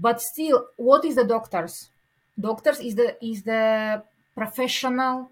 but 0.00 0.20
still 0.20 0.66
what 0.76 1.04
is 1.04 1.16
the 1.16 1.24
doctors? 1.24 1.90
Doctors 2.38 2.80
is 2.80 2.94
the 2.94 3.16
is 3.24 3.42
the 3.42 4.02
professional 4.34 5.30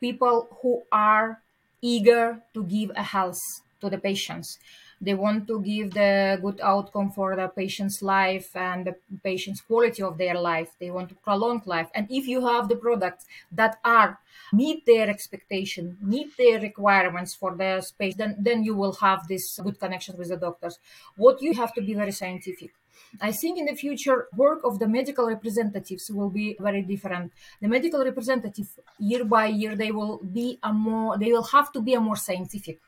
people 0.00 0.48
who 0.62 0.82
are 0.90 1.40
eager 1.80 2.42
to 2.54 2.64
give 2.64 2.90
a 2.96 3.02
health 3.02 3.38
to 3.80 3.88
the 3.88 3.98
patients 3.98 4.58
they 5.00 5.14
want 5.14 5.46
to 5.46 5.60
give 5.62 5.92
the 5.92 6.38
good 6.42 6.60
outcome 6.62 7.10
for 7.10 7.36
the 7.36 7.48
patient's 7.48 8.02
life 8.02 8.54
and 8.56 8.86
the 8.86 8.94
patient's 9.22 9.60
quality 9.60 10.02
of 10.02 10.18
their 10.18 10.34
life 10.34 10.70
they 10.80 10.90
want 10.90 11.08
to 11.08 11.14
prolong 11.16 11.62
life 11.66 11.88
and 11.94 12.06
if 12.10 12.26
you 12.26 12.46
have 12.46 12.68
the 12.68 12.76
products 12.76 13.26
that 13.52 13.78
are 13.84 14.18
meet 14.52 14.84
their 14.86 15.08
expectation 15.08 15.96
meet 16.00 16.36
their 16.36 16.60
requirements 16.60 17.34
for 17.34 17.54
the 17.56 17.80
space 17.80 18.14
then 18.16 18.36
then 18.38 18.64
you 18.64 18.74
will 18.74 18.94
have 18.94 19.26
this 19.28 19.58
good 19.62 19.78
connection 19.78 20.16
with 20.16 20.28
the 20.28 20.36
doctors 20.36 20.78
what 21.16 21.40
you 21.42 21.54
have 21.54 21.72
to 21.72 21.80
be 21.82 21.94
very 21.94 22.12
scientific 22.12 22.72
I 23.20 23.32
think 23.32 23.58
in 23.58 23.66
the 23.66 23.74
future, 23.74 24.28
work 24.36 24.60
of 24.64 24.78
the 24.78 24.88
medical 24.88 25.26
representatives 25.26 26.10
will 26.10 26.30
be 26.30 26.56
very 26.60 26.82
different. 26.82 27.32
The 27.60 27.68
medical 27.68 28.04
representative, 28.04 28.68
year 28.98 29.24
by 29.24 29.46
year, 29.46 29.74
they 29.74 29.92
will 29.92 30.18
be 30.18 30.58
a 30.62 30.72
more, 30.72 31.16
they 31.18 31.32
will 31.32 31.44
have 31.44 31.72
to 31.72 31.80
be 31.80 31.94
a 31.94 32.00
more 32.00 32.16
scientific. 32.16 32.80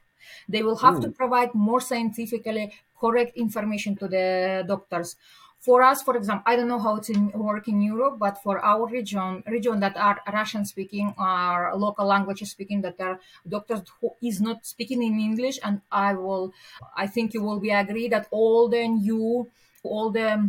They 0.48 0.62
will 0.62 0.76
have 0.76 1.00
to 1.00 1.08
hmm. 1.08 1.12
provide 1.12 1.54
more 1.54 1.80
scientifically 1.80 2.72
correct 2.98 3.36
information 3.36 3.96
to 3.96 4.08
the 4.08 4.64
doctors. 4.66 5.16
For 5.60 5.82
us, 5.82 6.02
for 6.02 6.16
example, 6.16 6.44
I 6.46 6.56
don't 6.56 6.68
know 6.68 6.78
how 6.78 6.96
it's 6.96 7.10
in 7.10 7.32
work 7.32 7.68
in 7.68 7.82
Europe, 7.82 8.18
but 8.18 8.42
for 8.42 8.60
our 8.60 8.86
region, 8.86 9.42
region 9.46 9.78
that 9.80 9.94
are 9.94 10.18
Russian 10.32 10.64
speaking 10.64 11.12
or 11.18 11.72
local 11.76 12.06
language 12.06 12.40
speaking, 12.44 12.80
that 12.80 12.98
are 12.98 13.20
doctors 13.46 13.82
who 14.00 14.16
is 14.22 14.40
not 14.40 14.64
speaking 14.64 15.02
in 15.02 15.20
English, 15.20 15.58
and 15.62 15.82
I 15.92 16.14
will, 16.14 16.54
I 16.96 17.06
think 17.06 17.34
you 17.34 17.42
will 17.42 17.60
be 17.60 17.70
agree 17.70 18.08
that 18.08 18.26
all 18.30 18.70
the 18.70 18.88
new 18.88 19.50
all 19.82 20.10
the 20.10 20.48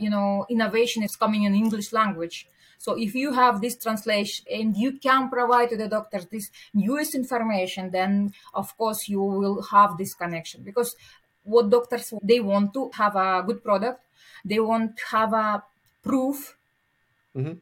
you 0.00 0.10
know 0.10 0.46
innovation 0.48 1.02
is 1.02 1.16
coming 1.16 1.44
in 1.44 1.54
english 1.54 1.92
language 1.92 2.48
so 2.78 2.94
if 2.98 3.14
you 3.14 3.32
have 3.32 3.60
this 3.60 3.76
translation 3.76 4.44
and 4.50 4.76
you 4.76 4.92
can 4.92 5.28
provide 5.28 5.68
to 5.70 5.76
the 5.76 5.88
doctors 5.88 6.26
this 6.26 6.50
newest 6.74 7.14
information 7.14 7.90
then 7.90 8.32
of 8.54 8.76
course 8.76 9.08
you 9.08 9.20
will 9.22 9.62
have 9.62 9.96
this 9.98 10.14
connection 10.14 10.62
because 10.62 10.96
what 11.44 11.70
doctors 11.70 12.12
they 12.22 12.40
want 12.40 12.72
to 12.74 12.90
have 12.94 13.16
a 13.16 13.42
good 13.46 13.62
product 13.62 14.00
they 14.44 14.58
want 14.60 14.96
to 14.96 15.04
have 15.06 15.32
a 15.32 15.62
proof 16.02 16.56
Mhm. 17.34 17.60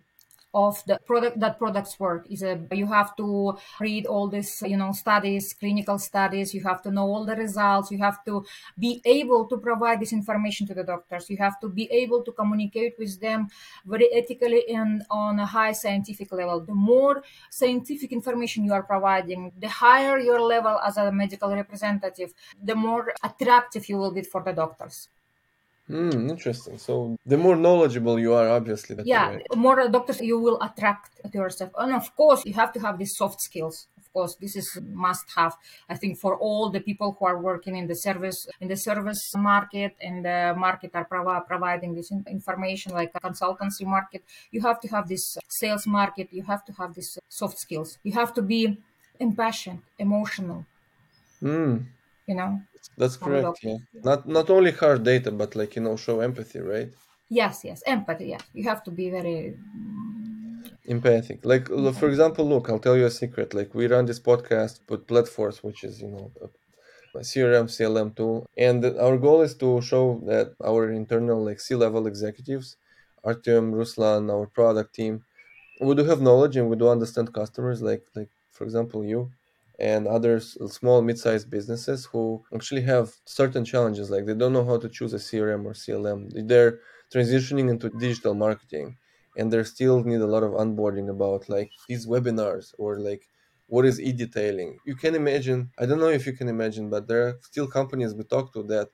Of 0.54 0.82
the 0.86 0.98
product 1.04 1.40
that 1.40 1.58
products 1.58 1.98
work. 1.98 2.26
Is 2.30 2.42
a 2.42 2.60
you 2.72 2.86
have 2.86 3.16
to 3.16 3.58
read 3.80 4.06
all 4.06 4.28
these 4.28 4.62
you 4.66 4.76
know 4.76 4.92
studies 4.92 5.54
clinical 5.54 5.98
studies. 5.98 6.54
You 6.54 6.62
have 6.62 6.82
to 6.82 6.90
know 6.90 7.02
all 7.02 7.24
the 7.24 7.36
results. 7.36 7.90
You 7.90 7.98
have 7.98 8.24
to 8.24 8.44
be 8.78 9.02
able 9.04 9.46
to 9.46 9.56
provide 9.58 10.00
this 10.00 10.12
information 10.12 10.66
to 10.68 10.74
the 10.74 10.84
doctors. 10.84 11.28
You 11.28 11.36
have 11.38 11.60
to 11.60 11.68
be 11.68 11.90
able 11.90 12.22
to 12.22 12.32
communicate 12.32 12.94
with 12.98 13.20
them 13.20 13.48
very 13.84 14.12
ethically 14.12 14.68
and 14.68 15.02
on 15.10 15.38
a 15.38 15.46
high 15.46 15.72
scientific 15.72 16.32
level. 16.32 16.60
The 16.60 16.74
more 16.74 17.22
scientific 17.50 18.12
information 18.12 18.64
you 18.64 18.72
are 18.72 18.82
providing 18.82 19.52
the 19.58 19.68
higher 19.68 20.18
your 20.18 20.40
level 20.40 20.78
as 20.86 20.96
a 20.96 21.10
medical 21.12 21.50
representative 21.50 22.32
the 22.62 22.74
more 22.74 23.12
attractive 23.22 23.88
you 23.88 23.96
will 23.96 24.12
be 24.12 24.22
for 24.22 24.42
the 24.42 24.52
doctors 24.52 25.08
Hmm, 25.86 26.30
interesting. 26.30 26.78
So 26.78 27.16
the 27.26 27.36
more 27.36 27.56
knowledgeable 27.56 28.18
you 28.18 28.32
are, 28.32 28.48
obviously, 28.48 28.96
yeah 29.04 29.36
more 29.54 29.86
doctors 29.88 30.20
you 30.20 30.38
will 30.38 30.58
attract 30.62 31.10
to 31.30 31.38
yourself. 31.38 31.70
And 31.76 31.92
of 31.92 32.14
course 32.16 32.44
you 32.46 32.54
have 32.54 32.72
to 32.72 32.80
have 32.80 32.98
these 32.98 33.14
soft 33.16 33.40
skills. 33.42 33.86
Of 33.98 34.10
course 34.12 34.34
this 34.36 34.54
is 34.56 34.78
must 34.92 35.26
have 35.34 35.54
i 35.88 35.96
think 35.96 36.18
for 36.20 36.36
all 36.36 36.70
the 36.70 36.80
people 36.80 37.16
who 37.18 37.26
are 37.26 37.38
working 37.50 37.74
in 37.74 37.86
the 37.88 37.96
service 37.96 38.46
in 38.60 38.68
the 38.68 38.76
service 38.76 39.22
market 39.34 39.92
and 40.00 40.24
the 40.24 40.54
market 40.56 40.92
are 40.94 41.04
provi- 41.04 41.44
providing 41.48 41.94
this 41.96 42.12
in- 42.12 42.24
information 42.28 42.92
like 42.92 43.10
a 43.14 43.20
consultancy 43.20 43.84
market. 43.84 44.22
You 44.52 44.60
have 44.62 44.78
to 44.82 44.88
have 44.94 45.08
this 45.08 45.36
sales 45.60 45.84
market. 45.86 46.28
You 46.32 46.44
have 46.44 46.64
to 46.66 46.72
have 46.80 46.94
these 46.94 47.18
soft 47.28 47.58
skills. 47.58 47.98
You 48.04 48.12
have 48.12 48.32
to 48.34 48.42
be 48.42 48.78
impassioned 49.18 49.82
emotional. 49.98 50.64
Hmm, 51.40 51.76
you 52.26 52.34
know 52.34 52.60
that's 52.96 53.16
correct. 53.16 53.42
doctors, 53.42 53.80
Yeah. 53.92 54.02
Not 54.02 54.26
not 54.26 54.50
only 54.50 54.72
hard 54.72 55.04
data, 55.04 55.30
but 55.30 55.54
like 55.54 55.76
you 55.76 55.82
know, 55.82 55.96
show 55.96 56.20
empathy, 56.20 56.58
right? 56.60 56.92
yes 57.28 57.64
yes 57.64 57.82
empathy 57.86 58.26
yeah 58.26 58.40
you 58.52 58.64
have 58.64 58.82
to 58.82 58.90
be 58.90 59.10
very 59.10 59.56
mm, 59.56 60.76
Empathic. 60.86 61.44
Like 61.44 61.70
l- 61.70 61.92
for 61.92 62.08
example, 62.08 62.46
look, 62.48 62.68
I'll 62.68 62.78
tell 62.78 62.96
you 62.96 63.06
a 63.06 63.10
secret. 63.10 63.54
Like 63.54 63.74
we 63.74 63.86
run 63.86 64.06
this 64.06 64.20
podcast 64.20 64.80
with 64.88 65.06
Platforce, 65.06 65.62
which 65.62 65.82
is 65.84 66.00
you 66.02 66.08
know 66.08 66.32
a, 66.42 67.24
CRM 67.24 67.68
CLM 67.68 68.10
tool, 68.12 68.46
and 68.56 68.84
our 68.84 69.16
goal 69.18 69.40
is 69.42 69.54
to 69.58 69.80
show 69.80 70.20
that 70.26 70.54
our 70.64 70.90
internal 70.90 71.42
like 71.44 71.60
C-level 71.60 72.06
executives, 72.06 72.76
Artyom, 73.24 73.66
Ruslan, 73.78 74.30
our 74.32 74.46
product 74.48 74.94
team, 74.94 75.24
we 75.80 75.94
do 75.94 76.04
have 76.04 76.20
knowledge 76.22 76.56
and 76.56 76.68
we 76.70 76.76
do 76.76 76.88
understand 76.88 77.34
customers 77.34 77.82
like 77.82 78.04
like 78.16 78.30
for 78.52 78.64
example, 78.64 79.04
you 79.04 79.32
and 79.78 80.06
other 80.06 80.38
small 80.40 81.02
mid-sized 81.02 81.50
businesses 81.50 82.06
who 82.06 82.44
actually 82.54 82.82
have 82.82 83.14
certain 83.26 83.64
challenges 83.64 84.10
like 84.10 84.24
they 84.26 84.34
don't 84.34 84.52
know 84.52 84.64
how 84.64 84.78
to 84.78 84.88
choose 84.88 85.12
a 85.12 85.18
crm 85.18 85.64
or 85.64 85.74
clm 85.74 86.30
they're 86.48 86.80
transitioning 87.12 87.68
into 87.70 87.90
digital 87.90 88.34
marketing 88.34 88.96
and 89.36 89.52
they 89.52 89.62
still 89.64 90.02
need 90.04 90.20
a 90.20 90.26
lot 90.26 90.42
of 90.44 90.52
onboarding 90.52 91.08
about 91.10 91.48
like 91.48 91.72
these 91.88 92.06
webinars 92.06 92.74
or 92.78 93.00
like 93.00 93.28
what 93.66 93.84
is 93.86 93.98
e-detailing. 94.00 94.78
You 94.84 94.94
can 94.94 95.14
imagine 95.14 95.72
i 95.78 95.86
don't 95.86 95.98
know 96.00 96.08
if 96.18 96.26
you 96.26 96.32
can 96.34 96.48
imagine 96.48 96.90
but 96.90 97.08
there 97.08 97.26
are 97.28 97.38
still 97.42 97.66
companies 97.66 98.14
we 98.14 98.24
talk 98.24 98.52
to 98.52 98.62
that 98.64 98.90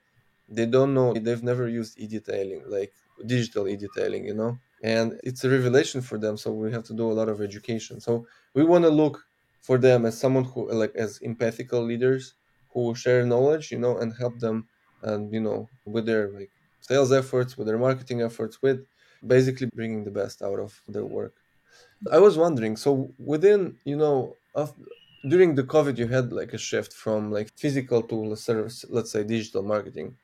they 0.48 0.66
don't 0.66 0.94
know 0.94 1.14
they've 1.14 1.42
never 1.42 1.68
used 1.68 1.98
e-detailing 1.98 2.62
like 2.66 2.94
digital 3.26 3.68
e-detailing 3.68 4.24
you 4.24 4.34
know? 4.34 4.60
And 4.82 5.20
it's 5.22 5.44
a 5.44 5.50
revelation 5.50 6.00
for 6.00 6.18
them 6.18 6.36
so 6.36 6.52
we 6.52 6.72
have 6.72 6.84
to 6.84 6.94
do 6.94 7.10
a 7.10 7.12
lot 7.12 7.28
of 7.28 7.40
education. 7.42 8.00
So 8.00 8.26
we 8.54 8.64
want 8.64 8.84
to 8.84 8.90
look 8.90 9.26
for 9.60 9.78
them 9.78 10.04
as 10.06 10.18
someone 10.18 10.44
who 10.44 10.70
like 10.72 10.94
as 10.96 11.18
empathical 11.20 11.82
leaders 11.86 12.34
who 12.72 12.94
share 12.94 13.24
knowledge 13.26 13.70
you 13.70 13.78
know 13.78 13.96
and 13.98 14.14
help 14.18 14.38
them 14.40 14.68
and 15.02 15.32
you 15.32 15.40
know 15.40 15.70
with 15.84 16.06
their 16.06 16.28
like 16.30 16.52
sales 16.80 17.12
efforts 17.12 17.56
with 17.56 17.66
their 17.66 17.78
marketing 17.78 18.22
efforts 18.22 18.62
with 18.62 18.86
basically 19.26 19.68
bringing 19.74 20.04
the 20.04 20.10
best 20.10 20.40
out 20.42 20.58
of 20.58 20.80
their 20.88 21.04
work. 21.04 21.36
I 22.10 22.18
was 22.18 22.36
wondering 22.38 22.76
so 22.76 23.14
within 23.18 23.76
you 23.84 23.96
know 23.96 24.38
of 24.54 24.74
during 25.28 25.54
the 25.54 25.64
covid 25.74 25.98
you 25.98 26.08
had 26.08 26.32
like 26.32 26.52
a 26.54 26.58
shift 26.58 26.92
from 26.92 27.30
like 27.30 27.48
physical 27.56 28.02
to 28.02 28.14
let's, 28.16 28.84
let's 28.88 29.12
say 29.12 29.24
digital 29.24 29.62
marketing. 29.62 30.16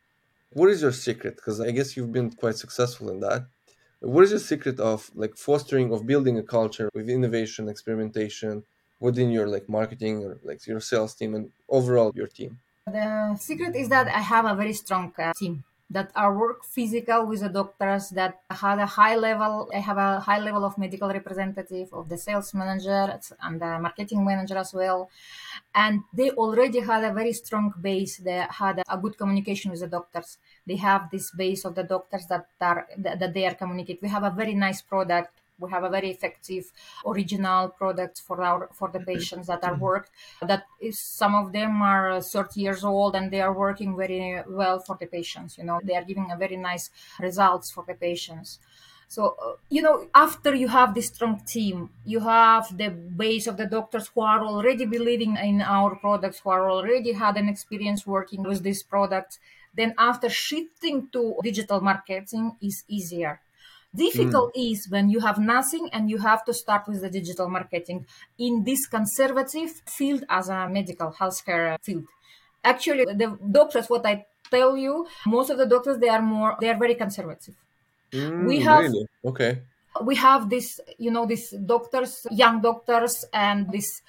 What 0.51 0.71
is 0.71 0.83
your 0.83 0.93
secret? 0.93 1.37
Because 1.37 1.61
i 1.61 1.71
guess 1.73 1.97
you've 1.97 2.13
been 2.13 2.31
quite 2.33 2.57
successful 2.57 3.11
in 3.11 3.21
that. 3.21 3.43
What 4.01 4.25
is 4.25 4.31
your 4.33 4.41
secret 4.53 4.81
of 4.81 5.11
like 5.15 5.37
fostering 5.37 5.93
of 5.93 6.07
building 6.07 6.39
a 6.39 6.43
culture 6.43 6.89
with 6.95 7.09
innovation 7.11 7.69
experimentation 7.69 8.65
within 9.01 9.31
your 9.31 9.47
like 9.47 9.69
marketing 9.69 10.25
or 10.25 10.39
like 10.43 10.67
your 10.67 10.81
sales 10.81 11.15
team 11.15 11.35
and 11.35 11.51
overall 11.69 12.13
your 12.15 12.27
team? 12.27 12.59
The 12.87 13.37
secret 13.39 13.75
is 13.75 13.89
that 13.89 14.07
I 14.09 14.21
have 14.21 14.45
a 14.45 14.55
very 14.55 14.73
strong 14.73 15.13
uh, 15.19 15.33
team 15.35 15.65
that 15.91 16.11
are 16.17 16.37
work 16.37 16.65
physical 16.65 17.27
with 17.27 17.41
the 17.41 17.49
doctors 17.49 18.11
that 18.11 18.41
had 18.51 18.79
a 18.81 18.87
high 18.87 19.15
level 19.15 19.71
i 19.73 19.79
have 19.79 19.99
a 19.99 20.19
high 20.19 20.41
level 20.41 20.65
of 20.65 20.77
medical 20.77 21.09
representative 21.09 21.89
of 21.93 22.09
the 22.09 22.19
sales 22.19 22.53
manager 22.55 23.21
and 23.43 23.61
the 23.61 23.79
marketing 23.79 24.25
manager 24.25 24.57
as 24.57 24.73
well. 24.75 25.09
And 25.75 26.03
they 26.13 26.31
already 26.31 26.81
had 26.81 27.05
a 27.05 27.13
very 27.13 27.33
strong 27.33 27.73
base. 27.81 28.17
They 28.17 28.45
had 28.49 28.83
a 28.89 28.99
good 28.99 29.17
communication 29.17 29.71
with 29.71 29.81
the 29.81 29.89
doctors. 29.89 30.39
They 30.67 30.77
have 30.77 31.11
this 31.11 31.31
base 31.31 31.65
of 31.65 31.75
the 31.75 31.85
doctors 31.85 32.27
that 32.27 32.47
are 32.61 32.89
that 32.99 33.33
they 33.35 33.47
are 33.47 33.55
communicate. 33.55 34.03
We 34.03 34.09
have 34.09 34.25
a 34.25 34.31
very 34.31 34.55
nice 34.55 34.83
product 34.83 35.41
we 35.59 35.71
have 35.71 35.85
a 35.85 35.91
very 35.91 36.11
effective 36.11 36.71
original 37.07 37.69
products 37.69 38.21
for 38.21 38.43
our 38.43 38.69
for 38.73 38.89
the 38.91 39.01
patients 39.01 39.47
that 39.47 39.63
are 39.65 39.73
mm-hmm. 39.73 39.83
worked 39.83 40.11
that 40.43 40.65
is 40.81 40.99
some 40.99 41.35
of 41.35 41.53
them 41.53 41.83
are 41.83 42.11
uh, 42.11 42.21
30 42.21 42.61
years 42.61 42.85
old 42.85 43.15
and 43.17 43.31
they 43.31 43.41
are 43.41 43.53
working 43.53 43.97
very 43.97 44.43
well 44.49 44.79
for 44.79 44.97
the 45.01 45.07
patients 45.07 45.59
you 45.59 45.65
know 45.65 45.81
they 45.85 45.95
are 45.95 46.05
giving 46.05 46.31
a 46.31 46.37
very 46.37 46.57
nice 46.57 46.91
results 47.21 47.71
for 47.71 47.85
the 47.87 47.95
patients 47.95 48.59
so, 49.09 49.37
uh, 49.41 49.53
you 49.71 49.83
know, 49.83 50.09
after 50.15 50.55
you 50.55 50.69
have 50.69 50.95
this 50.95 51.07
strong 51.07 51.41
team, 51.47 51.91
you 52.05 52.21
have 52.21 52.77
the 52.77 52.89
base 52.89 53.47
of 53.47 53.57
the 53.57 53.67
doctors 53.67 54.09
who 54.09 54.21
are 54.23 54.45
already 54.45 54.85
believing 54.85 55.37
in 55.37 55.63
our 55.63 55.95
products, 55.95 56.41
who 56.41 56.51
are 56.51 56.69
already 56.69 57.13
had 57.13 57.37
an 57.37 57.49
experience 57.49 58.07
working 58.07 58.43
with 58.43 58.63
these 58.63 58.83
products. 58.83 59.39
Then 59.75 59.95
after 59.97 60.29
shifting 60.29 61.09
to 61.13 61.37
digital 61.43 61.81
marketing 61.81 62.57
is 62.61 62.83
easier 62.89 63.41
Difficult 63.97 64.55
mm. 64.55 64.73
is 64.73 64.89
when 64.91 65.09
you 65.09 65.21
have 65.21 65.39
nothing 65.39 65.89
and 65.93 66.11
you 66.11 66.19
have 66.19 66.45
to 66.45 66.53
start 66.53 66.87
with 66.87 67.01
the 67.01 67.11
digital 67.11 67.49
marketing 67.49 68.07
in 68.39 68.63
this 68.65 68.87
conservative 68.87 69.71
field 69.87 70.25
as 70.29 70.49
a 70.49 70.69
medical 70.69 71.13
healthcare 71.13 71.77
field. 71.83 72.05
Actually, 72.63 73.05
the 73.05 73.39
doctors, 73.51 73.89
what 73.89 74.05
I 74.05 74.27
tell 74.51 74.77
you, 74.77 75.07
most 75.27 75.51
of 75.51 75.59
the 75.59 75.67
doctors 75.67 75.99
they 75.99 76.09
are 76.09 76.23
more 76.23 76.57
they 76.61 76.69
are 76.69 76.79
very 76.79 76.95
conservative. 76.95 77.55
Mm, 78.13 78.47
we 78.47 78.61
have 78.61 78.85
really? 78.85 79.07
okay. 79.25 79.63
We 80.03 80.15
have 80.17 80.51
this, 80.51 80.79
you 80.99 81.11
know, 81.11 81.25
these 81.25 81.51
doctors, 81.51 82.27
young 82.31 82.61
doctors, 82.61 83.25
and 83.33 83.73
this 83.73 84.03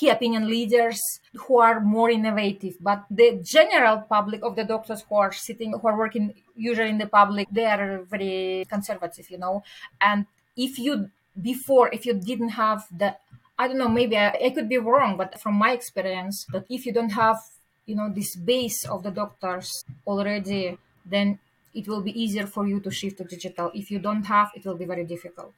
key 0.00 0.08
opinion 0.08 0.48
leaders 0.48 1.20
who 1.42 1.58
are 1.58 1.78
more 1.78 2.08
innovative 2.08 2.74
but 2.80 3.04
the 3.10 3.38
general 3.42 3.98
public 4.08 4.42
of 4.42 4.56
the 4.56 4.64
doctors 4.64 5.04
who 5.06 5.16
are 5.16 5.32
sitting 5.32 5.72
who 5.78 5.86
are 5.86 5.98
working 5.98 6.32
usually 6.56 6.88
in 6.88 6.96
the 6.96 7.06
public 7.06 7.46
they 7.52 7.66
are 7.66 8.02
very 8.04 8.64
conservative 8.70 9.30
you 9.30 9.36
know? 9.36 9.62
And 10.00 10.24
if 10.56 10.78
you 10.78 11.10
before 11.40 11.90
if 11.92 12.06
you 12.06 12.14
didn't 12.14 12.54
have 12.64 12.80
the 12.96 13.14
i 13.58 13.68
don't 13.68 13.78
know 13.78 13.88
maybe 14.00 14.16
I, 14.16 14.28
I 14.46 14.50
could 14.50 14.68
be 14.68 14.78
wrong 14.78 15.16
but 15.18 15.38
from 15.38 15.54
my 15.54 15.72
experience 15.72 16.46
that 16.52 16.64
if 16.70 16.86
you 16.86 16.92
don't 16.92 17.14
have 17.24 17.38
you 17.86 17.94
know 17.94 18.08
this 18.08 18.36
base 18.36 18.84
of 18.86 19.02
the 19.02 19.10
doctors 19.10 19.84
already 20.06 20.78
then 21.04 21.38
it 21.74 21.86
will 21.86 22.00
be 22.00 22.18
easier 22.20 22.46
for 22.46 22.66
you 22.66 22.80
to 22.80 22.90
shift 22.90 23.18
to 23.18 23.24
digital. 23.24 23.70
If 23.74 23.92
you 23.92 24.00
don't 24.00 24.24
have 24.24 24.50
it 24.56 24.64
will 24.64 24.76
be 24.76 24.86
very 24.86 25.04
difficult 25.04 25.54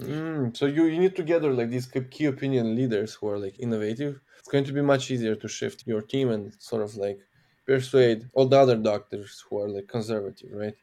Mm, 0.00 0.56
so 0.56 0.66
you, 0.66 0.84
you 0.84 0.98
need 0.98 1.16
to 1.16 1.22
gather 1.22 1.52
like 1.52 1.70
these 1.70 1.86
key 1.86 2.26
opinion 2.26 2.74
leaders 2.74 3.14
who 3.14 3.28
are 3.28 3.38
like 3.38 3.58
innovative. 3.58 4.20
It's 4.38 4.48
going 4.48 4.64
to 4.64 4.72
be 4.72 4.82
much 4.82 5.10
easier 5.10 5.34
to 5.36 5.48
shift 5.48 5.86
your 5.86 6.02
team 6.02 6.30
and 6.30 6.54
sort 6.58 6.82
of 6.82 6.96
like 6.96 7.18
persuade 7.66 8.28
all 8.32 8.46
the 8.46 8.58
other 8.58 8.76
doctors 8.76 9.44
who 9.48 9.60
are 9.60 9.68
like 9.68 9.86
conservative, 9.88 10.50
right? 10.52 10.74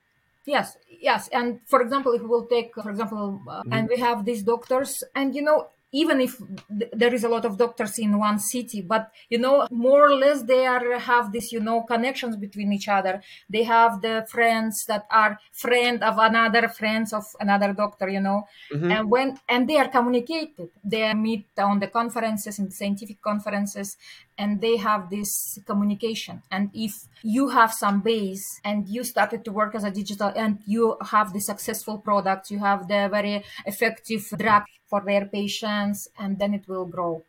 Yes, 0.45 0.77
yes. 0.87 1.27
And 1.33 1.59
for 1.65 1.81
example, 1.81 2.13
if 2.13 2.21
we 2.21 2.27
will 2.27 2.45
take, 2.45 2.73
for 2.73 2.89
example, 2.89 3.41
uh, 3.47 3.59
mm-hmm. 3.59 3.73
and 3.73 3.89
we 3.89 3.97
have 3.97 4.23
these 4.23 4.43
doctors, 4.43 5.03
and 5.13 5.35
you 5.35 5.41
know, 5.41 5.67
even 5.91 6.19
if 6.21 6.37
th- 6.37 6.91
there 6.93 7.13
is 7.13 7.23
a 7.23 7.29
lot 7.29 7.45
of 7.45 7.57
doctors 7.57 7.97
in 7.99 8.17
one 8.17 8.39
city 8.39 8.81
but 8.81 9.09
you 9.29 9.37
know 9.37 9.67
more 9.71 10.07
or 10.07 10.15
less 10.15 10.43
they 10.43 10.65
are 10.65 10.99
have 10.99 11.31
this 11.31 11.51
you 11.51 11.59
know 11.59 11.81
connections 11.83 12.35
between 12.35 12.73
each 12.73 12.87
other. 12.87 13.21
They 13.49 13.63
have 13.63 14.01
the 14.01 14.25
friends 14.29 14.85
that 14.87 15.05
are 15.11 15.39
friend 15.53 16.03
of 16.03 16.17
another 16.17 16.67
friends 16.67 17.13
of 17.13 17.23
another 17.39 17.73
doctor 17.73 18.09
you 18.09 18.21
know? 18.21 18.43
Mm-hmm. 18.73 18.91
and 18.91 19.09
when 19.09 19.39
and 19.47 19.67
they 19.67 19.77
are 19.77 19.89
communicated. 19.89 20.69
They 20.83 21.13
meet 21.13 21.47
on 21.57 21.79
the 21.79 21.87
conferences 21.87 22.59
and 22.59 22.73
scientific 22.73 23.21
conferences 23.21 23.97
and 24.37 24.61
they 24.61 24.77
have 24.77 25.09
this 25.09 25.59
communication. 25.65 26.43
And 26.51 26.69
if 26.73 27.07
you 27.23 27.49
have 27.49 27.73
some 27.73 28.01
base 28.01 28.59
and 28.63 28.87
you 28.87 29.03
started 29.03 29.43
to 29.45 29.51
work 29.51 29.73
as 29.75 29.83
a 29.83 29.91
digital 29.91 30.31
and 30.35 30.59
you 30.65 30.97
have 31.01 31.33
the 31.33 31.39
successful 31.39 31.97
product 31.97 32.51
you 32.51 32.59
have 32.59 32.87
the 32.87 33.09
very 33.09 33.43
effective 33.65 34.23
drug 34.37 34.63
for 34.85 35.01
their 35.01 35.25
patients 35.25 36.07
and 36.17 36.37
then 36.39 36.53
it 36.53 36.67
will 36.67 36.85
grow 36.85 37.23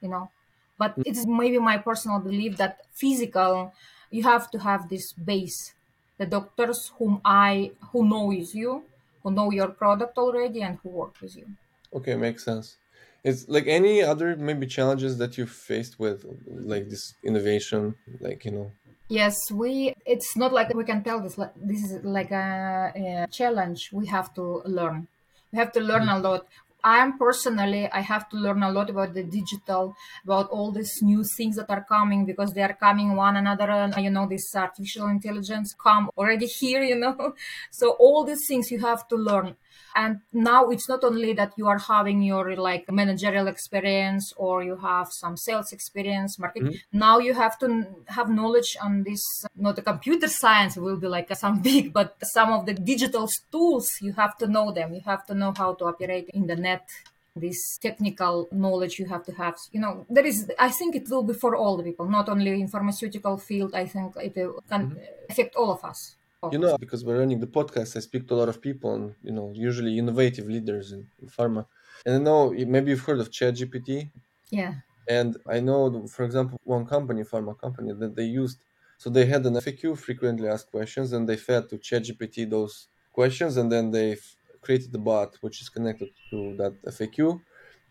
you 0.00 0.08
know. 0.08 0.30
But 0.78 0.98
mm. 0.98 1.02
it's 1.06 1.26
maybe 1.26 1.58
my 1.58 1.78
personal 1.78 2.18
belief 2.20 2.56
that 2.56 2.80
physical 2.92 3.72
you 4.10 4.22
have 4.24 4.50
to 4.50 4.58
have 4.58 4.88
this 4.88 5.12
base. 5.12 5.74
The 6.18 6.26
doctors 6.26 6.92
whom 6.98 7.20
i 7.24 7.70
who 7.92 8.06
knows 8.06 8.54
you 8.54 8.84
who 9.22 9.30
know 9.30 9.50
your 9.50 9.68
product 9.68 10.18
already 10.18 10.62
and 10.62 10.78
who 10.82 10.90
work 10.90 11.14
with 11.20 11.36
you. 11.36 11.46
Okay 11.94 12.14
makes 12.16 12.44
sense 12.44 12.76
it's 13.24 13.48
like 13.48 13.66
any 13.66 14.02
other 14.02 14.36
maybe 14.36 14.66
challenges 14.66 15.18
that 15.18 15.36
you 15.38 15.46
faced 15.46 15.98
with 15.98 16.24
like 16.46 16.88
this 16.88 17.14
innovation 17.22 17.94
like 18.20 18.44
you 18.44 18.50
know 18.50 18.72
yes 19.08 19.50
we 19.50 19.94
it's 20.06 20.36
not 20.36 20.52
like 20.52 20.72
we 20.74 20.84
can 20.84 21.02
tell 21.02 21.20
this 21.20 21.36
this 21.56 21.84
is 21.84 22.04
like 22.04 22.30
a, 22.30 22.92
a 22.96 23.26
challenge 23.30 23.90
we 23.92 24.06
have 24.06 24.32
to 24.34 24.62
learn 24.64 25.06
we 25.52 25.58
have 25.58 25.72
to 25.72 25.80
learn 25.80 26.06
mm. 26.06 26.16
a 26.16 26.18
lot 26.18 26.46
I'm 26.82 27.18
personally, 27.18 27.90
I 27.92 28.00
have 28.00 28.28
to 28.30 28.36
learn 28.36 28.62
a 28.62 28.70
lot 28.70 28.90
about 28.90 29.12
the 29.12 29.22
digital, 29.22 29.94
about 30.24 30.48
all 30.50 30.72
these 30.72 31.02
new 31.02 31.24
things 31.24 31.56
that 31.56 31.68
are 31.68 31.84
coming 31.84 32.24
because 32.24 32.52
they 32.52 32.62
are 32.62 32.74
coming 32.74 33.16
one 33.16 33.36
another. 33.36 33.70
and 33.70 33.94
You 34.02 34.10
know, 34.10 34.26
this 34.26 34.54
artificial 34.54 35.08
intelligence 35.08 35.74
come 35.74 36.10
already 36.16 36.46
here, 36.46 36.82
you 36.82 36.96
know. 36.96 37.34
So 37.70 37.90
all 37.98 38.24
these 38.24 38.46
things 38.46 38.70
you 38.70 38.78
have 38.80 39.06
to 39.08 39.16
learn 39.16 39.56
and 39.94 40.20
now 40.32 40.68
it's 40.70 40.88
not 40.88 41.02
only 41.04 41.32
that 41.32 41.52
you 41.56 41.66
are 41.66 41.78
having 41.78 42.22
your 42.22 42.56
like 42.56 42.90
managerial 42.90 43.48
experience 43.48 44.32
or 44.36 44.62
you 44.62 44.76
have 44.76 45.08
some 45.10 45.36
sales 45.36 45.72
experience 45.72 46.38
marketing. 46.38 46.68
Mm-hmm. 46.68 46.98
now 46.98 47.18
you 47.18 47.34
have 47.34 47.58
to 47.58 47.86
have 48.08 48.28
knowledge 48.30 48.76
on 48.82 49.02
this 49.02 49.22
not 49.56 49.76
the 49.76 49.82
computer 49.82 50.28
science 50.28 50.76
will 50.76 50.96
be 50.96 51.06
like 51.06 51.34
some 51.44 51.60
big 51.60 51.92
but 51.92 52.16
some 52.22 52.52
of 52.52 52.66
the 52.66 52.74
digital 52.74 53.28
tools 53.50 53.88
you 54.00 54.12
have 54.12 54.36
to 54.38 54.46
know 54.46 54.72
them. 54.72 54.94
You 54.94 55.02
have 55.06 55.26
to 55.26 55.34
know 55.34 55.52
how 55.56 55.74
to 55.74 55.84
operate 55.84 56.30
in 56.32 56.46
the 56.46 56.56
net. 56.56 56.88
This 57.36 57.78
technical 57.78 58.48
knowledge 58.50 58.98
you 58.98 59.06
have 59.06 59.24
to 59.26 59.32
have. 59.32 59.56
You 59.72 59.80
know 59.80 60.04
there 60.10 60.26
is 60.26 60.50
i 60.58 60.68
think 60.68 60.96
it 60.96 61.06
will 61.08 61.22
be 61.22 61.32
for 61.32 61.54
all 61.54 61.76
the 61.76 61.84
people 61.84 62.08
not 62.08 62.28
only 62.28 62.60
in 62.60 62.68
pharmaceutical 62.68 63.38
field. 63.38 63.74
I 63.74 63.86
think 63.86 64.16
it 64.16 64.34
can 64.34 64.82
mm-hmm. 64.90 65.30
affect 65.30 65.54
all 65.54 65.70
of 65.72 65.84
us 65.84 66.16
Oh. 66.42 66.50
you 66.52 66.58
know, 66.58 66.78
because 66.78 67.04
we're 67.04 67.18
running 67.18 67.38
the 67.38 67.46
podcast, 67.46 67.96
I 67.96 68.00
speak 68.00 68.26
to 68.28 68.34
a 68.34 68.38
lot 68.42 68.48
of 68.48 68.62
people, 68.62 68.94
and 68.94 69.14
you 69.22 69.32
know, 69.32 69.52
usually 69.54 69.98
innovative 69.98 70.46
leaders 70.46 70.92
in, 70.92 71.06
in 71.20 71.28
pharma. 71.28 71.66
And 72.06 72.14
I 72.14 72.18
know 72.18 72.50
maybe 72.50 72.90
you've 72.90 73.00
heard 73.00 73.20
of 73.20 73.30
ChatGPT. 73.30 74.10
Yeah. 74.50 74.74
And 75.06 75.36
I 75.46 75.60
know, 75.60 76.06
for 76.06 76.24
example, 76.24 76.58
one 76.64 76.86
company, 76.86 77.22
pharma 77.24 77.58
company, 77.58 77.92
that 77.92 78.16
they 78.16 78.24
used. 78.24 78.58
So 78.96 79.10
they 79.10 79.26
had 79.26 79.44
an 79.44 79.54
FAQ, 79.54 79.98
frequently 79.98 80.48
asked 80.48 80.70
questions, 80.70 81.12
and 81.12 81.28
they 81.28 81.36
fed 81.36 81.68
to 81.70 81.76
ChatGPT 81.76 82.48
those 82.48 82.86
questions, 83.12 83.56
and 83.58 83.70
then 83.70 83.90
they 83.90 84.16
created 84.62 84.92
the 84.92 84.98
bot 84.98 85.36
which 85.40 85.60
is 85.62 85.68
connected 85.68 86.10
to 86.30 86.54
that 86.56 86.74
FAQ, 86.82 87.40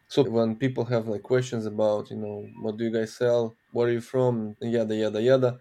So 0.08 0.24
when 0.24 0.56
people 0.56 0.86
have 0.86 1.08
like 1.08 1.24
questions 1.24 1.66
about, 1.68 2.10
you 2.10 2.18
know, 2.18 2.48
what 2.62 2.78
do 2.78 2.84
you 2.84 2.92
guys 2.92 3.14
sell? 3.14 3.56
Where 3.72 3.88
are 3.88 3.92
you 3.92 4.02
from? 4.02 4.56
Yada 4.60 4.96
yada 4.96 5.22
yada. 5.22 5.60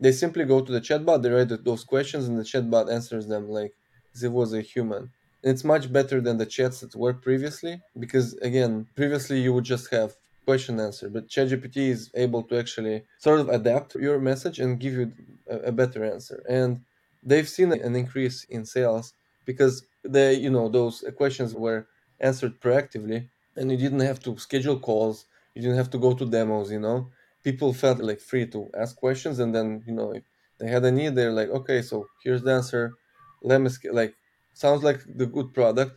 They 0.00 0.12
simply 0.12 0.44
go 0.44 0.60
to 0.62 0.72
the 0.72 0.80
chatbot, 0.80 1.22
they 1.22 1.30
write 1.30 1.64
those 1.64 1.84
questions, 1.84 2.26
and 2.26 2.38
the 2.38 2.42
chatbot 2.42 2.90
answers 2.90 3.26
them 3.26 3.48
like 3.48 3.74
if 4.14 4.22
it 4.22 4.32
was 4.32 4.52
a 4.54 4.62
human. 4.62 5.10
And 5.42 5.52
it's 5.52 5.64
much 5.64 5.92
better 5.92 6.20
than 6.20 6.38
the 6.38 6.46
chats 6.46 6.80
that 6.80 6.94
were 6.96 7.14
previously 7.14 7.80
because 7.98 8.34
again, 8.34 8.86
previously 8.94 9.40
you 9.40 9.52
would 9.54 9.64
just 9.64 9.90
have 9.90 10.16
question 10.44 10.80
answer, 10.80 11.08
but 11.08 11.28
ChatGPT 11.28 11.76
is 11.96 12.10
able 12.14 12.42
to 12.44 12.58
actually 12.58 13.04
sort 13.18 13.40
of 13.40 13.48
adapt 13.48 13.94
your 13.94 14.18
message 14.18 14.58
and 14.58 14.80
give 14.80 14.94
you 14.94 15.12
a, 15.48 15.56
a 15.70 15.72
better 15.72 16.04
answer. 16.04 16.42
And 16.48 16.80
they've 17.22 17.48
seen 17.48 17.72
an 17.72 17.94
increase 17.94 18.44
in 18.44 18.64
sales 18.64 19.12
because 19.44 19.86
they, 20.02 20.34
you 20.34 20.50
know, 20.50 20.68
those 20.68 21.04
questions 21.16 21.54
were 21.54 21.86
answered 22.20 22.60
proactively 22.60 23.28
and 23.56 23.70
you 23.70 23.76
didn't 23.76 24.00
have 24.00 24.20
to 24.20 24.36
schedule 24.38 24.78
calls 24.78 25.26
you 25.54 25.62
didn't 25.62 25.76
have 25.76 25.90
to 25.90 25.98
go 25.98 26.12
to 26.14 26.24
demos 26.24 26.70
you 26.70 26.78
know 26.78 27.10
people 27.42 27.72
felt 27.72 27.98
like 28.00 28.20
free 28.20 28.46
to 28.46 28.70
ask 28.78 28.96
questions 28.96 29.38
and 29.38 29.54
then 29.54 29.82
you 29.86 29.94
know 29.94 30.12
if 30.12 30.24
they 30.58 30.68
had 30.68 30.84
a 30.84 30.90
need 30.90 31.14
they're 31.14 31.32
like 31.32 31.48
okay 31.48 31.82
so 31.82 32.06
here's 32.22 32.42
the 32.42 32.52
answer. 32.52 32.94
Let 33.42 33.60
me 33.60 33.70
like 33.90 34.14
sounds 34.52 34.82
like 34.82 35.00
the 35.06 35.26
good 35.26 35.54
product. 35.54 35.92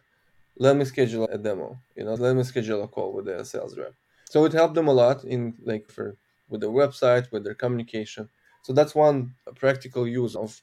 Let 0.58 0.76
me 0.78 0.86
schedule 0.86 1.26
a 1.26 1.38
demo 1.38 1.80
you 1.96 2.06
know 2.06 2.14
let 2.14 2.36
me 2.36 2.44
schedule 2.44 2.84
a 2.84 2.88
call 2.88 3.14
with 3.14 3.26
the 3.26 3.44
sales 3.44 3.78
rep. 3.78 3.94
So 4.30 4.46
it 4.46 4.54
helped 4.54 4.76
them 4.76 4.88
a 4.88 4.94
lot 4.94 5.24
in 5.24 5.56
like 5.64 5.90
for 5.90 6.18
with 6.50 6.62
their 6.62 6.70
website 6.70 7.32
with 7.32 7.44
their 7.44 7.56
communication. 7.56 8.30
So 8.64 8.74
that's 8.74 8.96
one 8.96 9.36
practical 9.56 10.08
use 10.08 10.36
of 10.36 10.62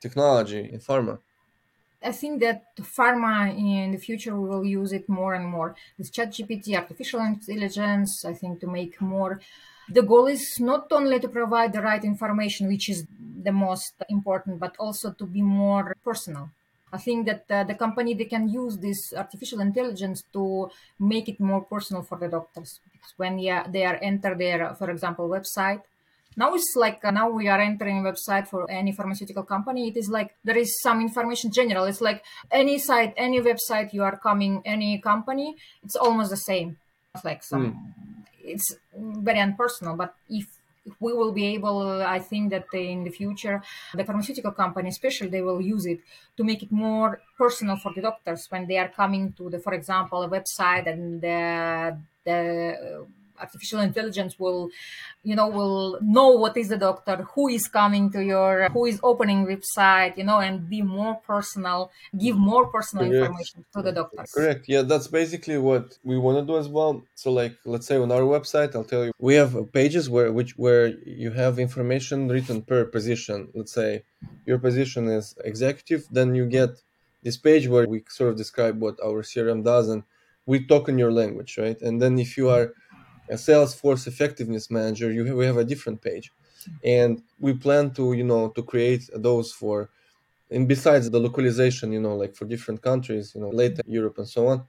technology 0.00 0.70
in 0.72 0.80
pharma 0.80 1.18
I 2.02 2.12
think 2.12 2.40
that 2.40 2.76
pharma 2.76 3.54
in 3.56 3.92
the 3.92 3.98
future 3.98 4.34
will 4.34 4.64
use 4.64 4.92
it 4.92 5.08
more 5.08 5.34
and 5.34 5.46
more. 5.46 5.74
With 5.98 6.12
ChatGPT, 6.12 6.74
artificial 6.74 7.20
intelligence, 7.20 8.24
I 8.24 8.32
think 8.32 8.60
to 8.60 8.66
make 8.66 9.00
more. 9.00 9.40
The 9.88 10.02
goal 10.02 10.26
is 10.26 10.58
not 10.60 10.86
only 10.92 11.18
to 11.20 11.28
provide 11.28 11.72
the 11.72 11.82
right 11.82 12.02
information, 12.02 12.68
which 12.68 12.88
is 12.88 13.06
the 13.42 13.52
most 13.52 13.94
important, 14.08 14.60
but 14.60 14.76
also 14.78 15.12
to 15.12 15.26
be 15.26 15.42
more 15.42 15.94
personal. 16.02 16.50
I 16.92 16.98
think 16.98 17.26
that 17.26 17.44
uh, 17.50 17.64
the 17.64 17.74
company 17.74 18.14
they 18.14 18.24
can 18.24 18.48
use 18.48 18.78
this 18.78 19.12
artificial 19.14 19.60
intelligence 19.60 20.24
to 20.32 20.70
make 20.98 21.28
it 21.28 21.38
more 21.38 21.62
personal 21.62 22.02
for 22.02 22.18
the 22.18 22.28
doctors. 22.28 22.80
Because 22.92 23.12
when 23.16 23.38
yeah, 23.38 23.66
they 23.68 23.84
are 23.84 23.98
enter 24.00 24.34
their, 24.34 24.74
for 24.74 24.90
example, 24.90 25.28
website, 25.28 25.82
now 26.40 26.54
it's 26.54 26.72
like 26.84 27.04
uh, 27.04 27.10
now 27.10 27.28
we 27.28 27.48
are 27.52 27.60
entering 27.60 27.98
a 28.00 28.04
website 28.10 28.46
for 28.48 28.60
any 28.70 28.92
pharmaceutical 28.92 29.44
company. 29.54 29.88
It 29.90 29.96
is 30.02 30.08
like 30.08 30.30
there 30.42 30.56
is 30.64 30.70
some 30.86 30.98
information 31.08 31.52
general. 31.52 31.84
It's 31.84 32.00
like 32.00 32.24
any 32.50 32.78
site 32.78 33.12
any 33.16 33.40
website 33.50 33.92
you 33.92 34.02
are 34.08 34.16
coming 34.28 34.62
any 34.64 34.98
company 35.10 35.56
it's 35.84 35.96
almost 35.96 36.30
the 36.30 36.42
same. 36.50 36.78
It's 37.14 37.24
like 37.24 37.42
some 37.42 37.64
mm. 37.66 37.76
it's 38.52 38.68
very 38.96 39.40
impersonal 39.40 39.96
but 40.02 40.14
if 40.28 40.46
we 40.98 41.12
will 41.12 41.32
be 41.40 41.46
able 41.56 41.78
i 42.16 42.18
think 42.18 42.50
that 42.50 42.66
in 42.72 43.04
the 43.04 43.10
future 43.10 43.62
the 43.98 44.04
pharmaceutical 44.08 44.50
company 44.62 44.88
especially 44.88 45.28
they 45.28 45.42
will 45.42 45.60
use 45.60 45.84
it 45.84 46.00
to 46.36 46.42
make 46.42 46.62
it 46.62 46.72
more 46.72 47.20
personal 47.36 47.76
for 47.76 47.92
the 47.94 48.00
doctors 48.00 48.46
when 48.48 48.66
they 48.66 48.78
are 48.78 48.88
coming 48.88 49.24
to 49.38 49.50
the 49.50 49.58
for 49.58 49.74
example 49.74 50.22
a 50.22 50.28
website 50.28 50.86
and 50.92 51.20
the, 51.20 51.38
the 52.24 53.06
artificial 53.40 53.80
intelligence 53.80 54.38
will 54.38 54.70
you 55.22 55.34
know 55.34 55.48
will 55.48 55.98
know 56.00 56.28
what 56.28 56.56
is 56.56 56.68
the 56.68 56.76
doctor 56.76 57.16
who 57.34 57.48
is 57.48 57.68
coming 57.68 58.10
to 58.10 58.22
your 58.24 58.68
who 58.70 58.86
is 58.86 58.98
opening 59.02 59.46
website 59.46 60.16
you 60.16 60.24
know 60.24 60.38
and 60.38 60.68
be 60.68 60.80
more 60.82 61.14
personal 61.26 61.90
give 62.18 62.36
more 62.36 62.66
personal 62.68 63.04
correct. 63.06 63.22
information 63.22 63.64
to 63.74 63.82
the 63.82 63.92
doctors. 63.92 64.32
Correct. 64.32 64.64
Yeah 64.68 64.82
that's 64.82 65.08
basically 65.08 65.58
what 65.58 65.98
we 66.04 66.18
want 66.18 66.38
to 66.38 66.44
do 66.52 66.58
as 66.58 66.68
well. 66.68 67.02
So 67.14 67.32
like 67.32 67.54
let's 67.64 67.86
say 67.86 67.96
on 67.96 68.10
our 68.12 68.22
website 68.22 68.74
i'll 68.74 68.84
tell 68.84 69.04
you 69.04 69.12
we 69.18 69.34
have 69.34 69.52
pages 69.72 70.08
where 70.08 70.32
which 70.32 70.56
where 70.56 70.88
you 71.22 71.30
have 71.32 71.58
information 71.58 72.28
written 72.28 72.62
per 72.62 72.84
position. 72.84 73.48
Let's 73.54 73.72
say 73.72 74.04
your 74.46 74.58
position 74.58 75.08
is 75.08 75.34
executive 75.44 76.06
then 76.10 76.34
you 76.34 76.46
get 76.46 76.70
this 77.22 77.36
page 77.36 77.68
where 77.68 77.86
we 77.86 78.02
sort 78.08 78.30
of 78.30 78.36
describe 78.36 78.80
what 78.80 78.96
our 79.04 79.22
crm 79.22 79.62
does 79.62 79.88
and 79.88 80.02
we 80.46 80.64
talk 80.66 80.88
in 80.88 80.98
your 80.98 81.12
language 81.12 81.58
right? 81.58 81.80
And 81.82 82.00
then 82.00 82.18
if 82.18 82.36
you 82.38 82.48
are 82.48 82.72
a 83.30 83.34
Salesforce 83.36 84.06
effectiveness 84.06 84.70
manager, 84.70 85.10
you 85.12 85.36
we 85.36 85.46
have 85.46 85.56
a 85.58 85.64
different 85.64 86.02
page, 86.02 86.32
and 86.84 87.22
we 87.38 87.54
plan 87.54 87.92
to 87.94 88.12
you 88.14 88.24
know 88.24 88.50
to 88.50 88.62
create 88.62 89.08
those 89.14 89.52
for, 89.52 89.90
and 90.50 90.68
besides 90.68 91.10
the 91.10 91.20
localization, 91.20 91.92
you 91.92 92.00
know, 92.00 92.16
like 92.16 92.34
for 92.36 92.46
different 92.46 92.82
countries, 92.82 93.32
you 93.34 93.40
know, 93.42 93.50
later 93.50 93.82
Europe 93.86 94.18
and 94.18 94.28
so 94.28 94.48
on, 94.48 94.66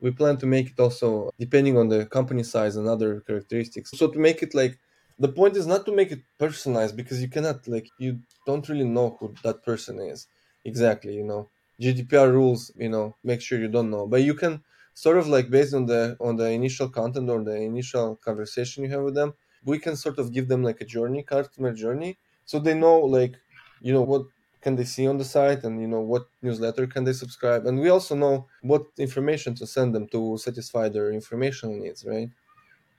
we 0.00 0.10
plan 0.10 0.36
to 0.38 0.46
make 0.46 0.70
it 0.70 0.80
also 0.80 1.30
depending 1.38 1.76
on 1.76 1.88
the 1.88 2.06
company 2.06 2.42
size 2.42 2.76
and 2.76 2.88
other 2.88 3.20
characteristics. 3.20 3.90
So 3.94 4.08
to 4.08 4.18
make 4.18 4.42
it 4.42 4.54
like 4.54 4.78
the 5.18 5.28
point 5.28 5.56
is 5.56 5.66
not 5.66 5.84
to 5.86 5.92
make 5.92 6.12
it 6.12 6.22
personalized 6.38 6.96
because 6.96 7.20
you 7.22 7.28
cannot 7.28 7.66
like 7.68 7.90
you 7.98 8.20
don't 8.46 8.68
really 8.68 8.84
know 8.84 9.16
who 9.18 9.34
that 9.42 9.62
person 9.64 10.00
is 10.00 10.28
exactly 10.64 11.14
you 11.14 11.24
know. 11.24 11.50
Gdpr 11.80 12.32
rules 12.32 12.72
you 12.76 12.88
know 12.88 13.16
make 13.24 13.40
sure 13.40 13.58
you 13.58 13.68
don't 13.68 13.90
know. 13.90 14.06
But 14.06 14.22
you 14.22 14.34
can 14.34 14.62
sort 15.04 15.18
of 15.20 15.26
like 15.34 15.48
based 15.50 15.74
on 15.74 15.84
the 15.86 16.02
on 16.20 16.36
the 16.40 16.48
initial 16.60 16.88
content 16.98 17.28
or 17.34 17.40
the 17.44 17.56
initial 17.72 18.16
conversation 18.28 18.84
you 18.84 18.90
have 18.90 19.02
with 19.08 19.14
them 19.20 19.30
we 19.64 19.78
can 19.84 19.94
sort 20.04 20.18
of 20.18 20.32
give 20.36 20.46
them 20.48 20.62
like 20.62 20.80
a 20.80 20.84
journey 20.84 21.22
customer 21.22 21.72
journey. 21.72 22.18
So 22.44 22.58
they 22.60 22.74
know 22.74 22.96
like 23.00 23.34
you 23.80 23.92
know 23.92 24.02
what 24.02 24.24
can 24.60 24.76
they 24.76 24.84
see 24.84 25.06
on 25.06 25.18
the 25.18 25.24
site 25.24 25.62
and 25.64 25.80
you 25.80 25.86
know 25.86 26.00
what 26.00 26.28
newsletter 26.42 26.86
can 26.86 27.04
they 27.04 27.12
subscribe. 27.12 27.66
And 27.66 27.78
we 27.80 27.88
also 27.90 28.14
know 28.14 28.48
what 28.62 28.84
information 28.98 29.54
to 29.56 29.66
send 29.66 29.94
them 29.94 30.06
to 30.08 30.38
satisfy 30.38 30.88
their 30.88 31.10
informational 31.12 31.76
needs 31.76 32.04
right? 32.04 32.30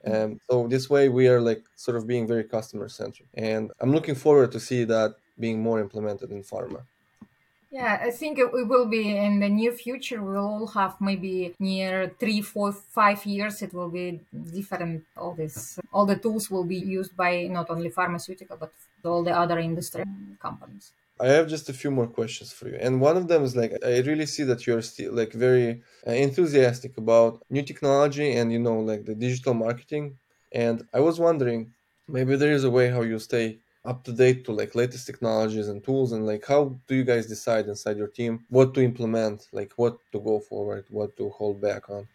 And 0.03 0.39
so 0.49 0.67
this 0.67 0.89
way 0.89 1.09
we 1.09 1.27
are 1.27 1.41
like 1.41 1.65
sort 1.75 1.97
of 1.97 2.07
being 2.07 2.27
very 2.27 2.43
customer 2.45 2.87
centric 2.89 3.27
and 3.33 3.71
i'm 3.81 3.91
looking 3.91 4.15
forward 4.15 4.51
to 4.53 4.59
see 4.59 4.83
that 4.85 5.11
being 5.37 5.61
more 5.61 5.79
implemented 5.79 6.31
in 6.31 6.41
pharma 6.43 6.85
yeah, 7.71 7.99
I 8.01 8.11
think 8.11 8.39
it 8.39 8.51
will 8.51 8.85
be 8.85 9.15
in 9.15 9.39
the 9.39 9.49
near 9.49 9.71
future. 9.71 10.21
We'll 10.21 10.37
all 10.37 10.67
have 10.67 10.99
maybe 10.99 11.53
near 11.59 12.11
three, 12.19 12.41
four, 12.41 12.71
five 12.71 13.25
years. 13.25 13.61
It 13.61 13.73
will 13.73 13.89
be 13.89 14.19
different. 14.53 15.03
All 15.15 15.33
this, 15.33 15.79
all 15.93 16.05
the 16.05 16.15
tools 16.15 16.49
will 16.49 16.63
be 16.63 16.77
used 16.77 17.15
by 17.15 17.43
not 17.43 17.69
only 17.69 17.89
pharmaceutical 17.89 18.57
but 18.57 18.71
all 19.03 19.23
the 19.23 19.37
other 19.37 19.59
industry 19.59 20.03
companies. 20.41 20.91
I 21.21 21.27
have 21.27 21.47
just 21.47 21.69
a 21.69 21.73
few 21.73 21.91
more 21.91 22.07
questions 22.07 22.53
for 22.53 22.69
you, 22.69 22.77
and 22.79 23.01
one 23.01 23.17
of 23.17 23.27
them 23.27 23.43
is 23.43 23.53
like 23.55 23.73
I 23.85 23.99
really 23.99 24.25
see 24.25 24.43
that 24.43 24.65
you're 24.65 24.81
still 24.81 25.13
like 25.13 25.33
very 25.33 25.81
uh, 26.07 26.11
enthusiastic 26.11 26.97
about 26.97 27.43
new 27.49 27.61
technology 27.61 28.31
and 28.37 28.53
you 28.53 28.59
know 28.59 28.79
like 28.79 29.05
the 29.05 29.15
digital 29.15 29.53
marketing. 29.53 30.17
And 30.51 30.87
I 30.93 31.01
was 31.01 31.19
wondering, 31.19 31.73
maybe 32.07 32.35
there 32.37 32.53
is 32.53 32.63
a 32.63 32.69
way 32.69 32.89
how 32.89 33.01
you 33.01 33.19
stay 33.19 33.59
up 33.85 34.03
to 34.03 34.11
date 34.11 34.43
to 34.45 34.51
like 34.51 34.75
latest 34.75 35.05
technologies 35.05 35.69
and 35.69 35.83
tools 35.83 36.11
and 36.11 36.25
like 36.25 36.45
how 36.45 36.75
do 36.87 36.95
you 36.95 37.03
guys 37.03 37.25
decide 37.25 37.65
inside 37.67 37.97
your 37.97 38.07
team 38.07 38.43
what 38.49 38.73
to 38.73 38.81
implement 38.81 39.47
like 39.51 39.71
what 39.77 39.97
to 40.11 40.19
go 40.19 40.39
forward 40.39 40.85
what 40.89 41.15
to 41.15 41.29
hold 41.29 41.61
back 41.61 41.89
on 41.89 42.07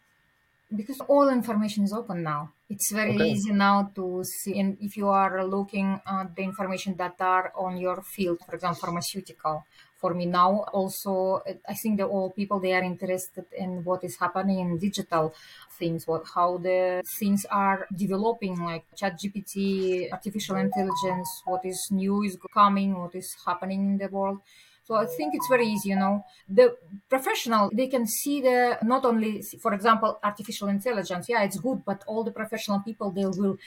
because 0.75 0.99
all 1.07 1.29
information 1.29 1.83
is 1.83 1.93
open 1.93 2.21
now 2.21 2.51
it's 2.69 2.91
very 2.91 3.15
okay. 3.15 3.29
easy 3.29 3.51
now 3.51 3.89
to 3.95 4.23
see 4.23 4.59
and 4.59 4.77
if 4.79 4.95
you 4.95 5.07
are 5.07 5.43
looking 5.45 5.99
at 6.05 6.35
the 6.35 6.43
information 6.43 6.95
that 6.95 7.15
are 7.19 7.51
on 7.55 7.77
your 7.77 8.01
field 8.03 8.39
for 8.45 8.55
example 8.55 8.81
pharmaceutical 8.81 9.65
for 9.95 10.13
me 10.13 10.25
now 10.25 10.65
also 10.73 11.41
i 11.67 11.73
think 11.73 11.97
that 11.97 12.05
all 12.05 12.29
people 12.31 12.59
they 12.59 12.73
are 12.73 12.83
interested 12.83 13.45
in 13.57 13.83
what 13.83 14.03
is 14.03 14.17
happening 14.17 14.59
in 14.59 14.77
digital 14.77 15.33
things 15.79 16.07
what 16.07 16.23
how 16.35 16.57
the 16.57 17.01
things 17.19 17.45
are 17.49 17.87
developing 17.95 18.63
like 18.63 18.83
chat 18.95 19.17
gpt 19.19 20.11
artificial 20.11 20.55
intelligence 20.55 21.29
what 21.45 21.63
is 21.65 21.87
new 21.91 22.23
is 22.23 22.37
coming 22.53 22.97
what 22.97 23.15
is 23.15 23.35
happening 23.45 23.79
in 23.91 23.97
the 23.97 24.07
world 24.07 24.39
so 24.85 24.93
I 24.93 25.07
think 25.07 25.33
it's 25.33 25.47
very 25.47 25.65
easy, 25.65 25.89
you 25.89 25.95
know. 25.95 26.23
The 26.47 26.77
professional, 27.09 27.71
they 27.73 27.87
can 27.87 28.05
see 28.05 28.39
the, 28.39 28.77
not 28.83 29.03
only, 29.03 29.41
for 29.59 29.73
example, 29.73 30.19
artificial 30.23 30.67
intelligence. 30.67 31.27
Yeah, 31.27 31.41
it's 31.41 31.57
good, 31.57 31.83
but 31.83 32.03
all 32.05 32.23
the 32.23 32.31
professional 32.31 32.81
people, 32.81 33.09
they 33.09 33.25
will 33.25 33.57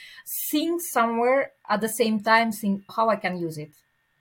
think 0.48 0.80
somewhere 0.80 1.50
at 1.68 1.80
the 1.80 1.88
same 1.88 2.20
time, 2.20 2.52
think 2.52 2.84
how 2.94 3.08
I 3.08 3.16
can 3.16 3.36
use 3.36 3.58
it, 3.58 3.72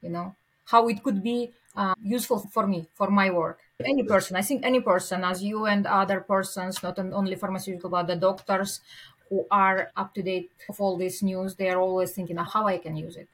you 0.01 0.09
know, 0.09 0.35
how 0.65 0.87
it 0.87 1.03
could 1.03 1.21
be 1.21 1.53
uh, 1.77 1.95
useful 2.01 2.39
for 2.51 2.67
me, 2.67 2.89
for 2.93 3.09
my 3.09 3.29
work. 3.29 3.59
Any 3.85 4.03
person, 4.03 4.35
I 4.35 4.41
think 4.41 4.65
any 4.65 4.81
person, 4.81 5.23
as 5.23 5.43
you 5.43 5.65
and 5.65 5.85
other 5.85 6.19
persons, 6.21 6.81
not 6.81 6.97
only 6.99 7.35
pharmaceutical, 7.35 7.89
but 7.91 8.07
the 8.07 8.15
doctors 8.15 8.81
who 9.29 9.45
are 9.51 9.91
up 9.95 10.13
to 10.15 10.23
date 10.23 10.51
of 10.69 10.81
all 10.81 10.97
this 10.97 11.21
news, 11.21 11.55
they 11.55 11.69
are 11.69 11.79
always 11.79 12.11
thinking 12.11 12.37
how 12.37 12.65
I 12.67 12.79
can 12.79 12.95
use 12.97 13.15
it 13.15 13.29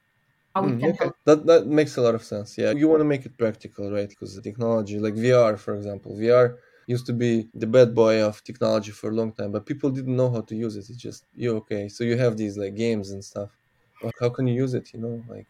how 0.56 0.66
it 0.66 0.78
mm, 0.78 0.80
can 0.80 0.92
okay. 0.92 0.98
help. 1.00 1.16
That 1.26 1.46
that 1.46 1.68
makes 1.68 1.98
a 1.98 2.02
lot 2.02 2.16
of 2.16 2.24
sense. 2.24 2.58
Yeah, 2.58 2.72
you 2.72 2.88
want 2.88 3.02
to 3.02 3.06
make 3.06 3.26
it 3.26 3.38
practical, 3.38 3.92
right? 3.92 4.10
Because 4.10 4.36
the 4.36 4.42
technology, 4.42 5.00
like 5.00 5.16
VR, 5.16 5.58
for 5.58 5.76
example, 5.76 6.16
VR 6.18 6.58
used 6.88 7.06
to 7.08 7.14
be 7.14 7.50
the 7.54 7.68
bad 7.68 7.96
boy 7.96 8.22
of 8.22 8.44
technology 8.44 8.92
for 8.92 9.10
a 9.10 9.14
long 9.14 9.32
time, 9.34 9.52
but 9.52 9.66
people 9.66 9.90
didn't 9.90 10.16
know 10.16 10.30
how 10.30 10.42
to 10.42 10.56
use 10.56 10.76
it. 10.76 10.90
It's 10.90 10.98
just 11.08 11.26
you 11.34 11.56
okay. 11.58 11.90
So 11.90 12.04
you 12.04 12.18
have 12.18 12.38
these 12.38 12.58
like 12.58 12.76
games 12.76 13.12
and 13.12 13.24
stuff. 13.24 13.52
How 14.20 14.30
can 14.30 14.48
you 14.48 14.56
use 14.56 14.74
it? 14.74 14.94
You 14.94 15.00
know, 15.00 15.24
like 15.28 15.48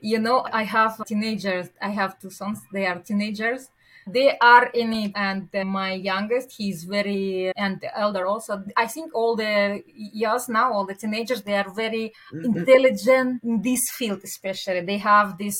you 0.00 0.18
know, 0.18 0.46
I 0.52 0.64
have 0.64 1.04
teenagers. 1.06 1.68
I 1.80 1.90
have 1.90 2.18
two 2.18 2.30
sons. 2.30 2.60
They 2.72 2.86
are 2.86 2.98
teenagers. 2.98 3.68
they 4.06 4.36
are 4.38 4.66
in 4.66 4.92
it 4.92 5.12
and 5.14 5.48
my 5.66 5.92
youngest 5.94 6.52
he's 6.56 6.84
very 6.84 7.52
and 7.56 7.80
the 7.80 7.98
elder 7.98 8.26
also 8.26 8.62
i 8.76 8.86
think 8.86 9.14
all 9.14 9.34
the 9.34 9.82
yes 9.86 10.48
now 10.48 10.72
all 10.72 10.84
the 10.84 10.94
teenagers 10.94 11.42
they 11.42 11.54
are 11.54 11.72
very 11.74 12.12
mm-hmm. 12.32 12.44
intelligent 12.44 13.42
in 13.42 13.62
this 13.62 13.80
field 13.96 14.20
especially 14.22 14.80
they 14.80 14.98
have 14.98 15.38
this 15.38 15.56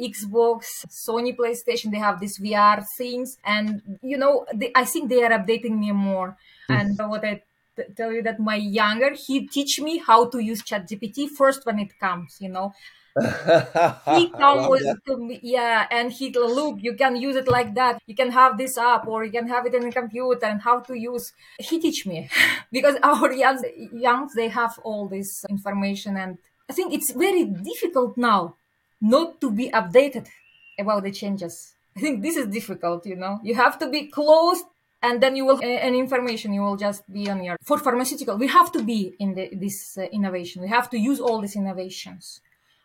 xbox 0.00 0.64
sony 0.88 1.36
playstation 1.36 1.90
they 1.90 1.98
have 1.98 2.18
these 2.18 2.38
vr 2.40 2.82
things 2.96 3.36
and 3.44 3.82
you 4.02 4.16
know 4.16 4.46
they, 4.54 4.72
i 4.74 4.84
think 4.84 5.08
they 5.08 5.22
are 5.22 5.38
updating 5.38 5.78
me 5.78 5.92
more 5.92 6.36
mm. 6.70 6.80
and 6.80 7.10
what 7.10 7.24
i 7.24 7.42
tell 7.96 8.12
you 8.12 8.22
that 8.22 8.38
my 8.38 8.56
younger 8.56 9.14
he 9.14 9.46
teach 9.46 9.80
me 9.80 9.98
how 9.98 10.28
to 10.28 10.38
use 10.38 10.62
chat 10.62 10.88
gpt 10.88 11.28
first 11.28 11.64
when 11.64 11.78
it 11.78 11.98
comes 11.98 12.36
you 12.40 12.48
know 12.48 12.72
he 13.20 14.30
come 14.38 14.70
with 14.70 14.82
to 15.06 15.16
me, 15.18 15.38
yeah, 15.42 15.86
and 15.90 16.10
he 16.10 16.32
look, 16.32 16.78
you 16.80 16.94
can 16.94 17.16
use 17.16 17.36
it 17.36 17.46
like 17.46 17.74
that. 17.74 18.00
You 18.06 18.14
can 18.14 18.30
have 18.30 18.56
this 18.56 18.78
app, 18.78 19.06
or 19.06 19.24
you 19.24 19.30
can 19.30 19.48
have 19.48 19.66
it 19.66 19.74
in 19.74 19.84
a 19.84 19.92
computer, 19.92 20.46
and 20.46 20.62
how 20.62 20.80
to 20.80 20.94
use. 20.94 21.32
He 21.58 21.78
teach 21.78 22.06
me 22.06 22.30
because 22.72 22.96
our 23.02 23.32
young 23.32 23.62
youngs 23.92 24.32
they 24.34 24.48
have 24.48 24.78
all 24.82 25.08
this 25.08 25.44
information, 25.50 26.16
and 26.16 26.38
I 26.70 26.72
think 26.72 26.94
it's 26.94 27.12
very 27.12 27.44
difficult 27.44 28.16
now 28.16 28.56
not 29.00 29.40
to 29.42 29.50
be 29.50 29.70
updated 29.70 30.28
about 30.78 31.02
the 31.02 31.10
changes. 31.10 31.74
I 31.94 32.00
think 32.00 32.22
this 32.22 32.36
is 32.36 32.46
difficult. 32.46 33.04
You 33.04 33.16
know, 33.16 33.40
you 33.42 33.54
have 33.54 33.78
to 33.80 33.90
be 33.90 34.06
close 34.06 34.62
and 35.02 35.20
then 35.22 35.36
you 35.36 35.44
will 35.44 35.60
and 35.62 35.94
information 35.96 36.52
you 36.52 36.62
will 36.62 36.76
just 36.76 37.02
be 37.12 37.28
on 37.28 37.42
your 37.42 37.56
for 37.62 37.78
pharmaceutical 37.78 38.36
we 38.36 38.46
have 38.46 38.70
to 38.72 38.82
be 38.82 39.14
in 39.18 39.34
the, 39.34 39.50
this 39.54 39.98
uh, 39.98 40.02
innovation. 40.12 40.62
We 40.62 40.68
have 40.68 40.88
to 40.90 40.98
use 40.98 41.20
all 41.20 41.40
these 41.40 41.56
innovations. 41.56 42.40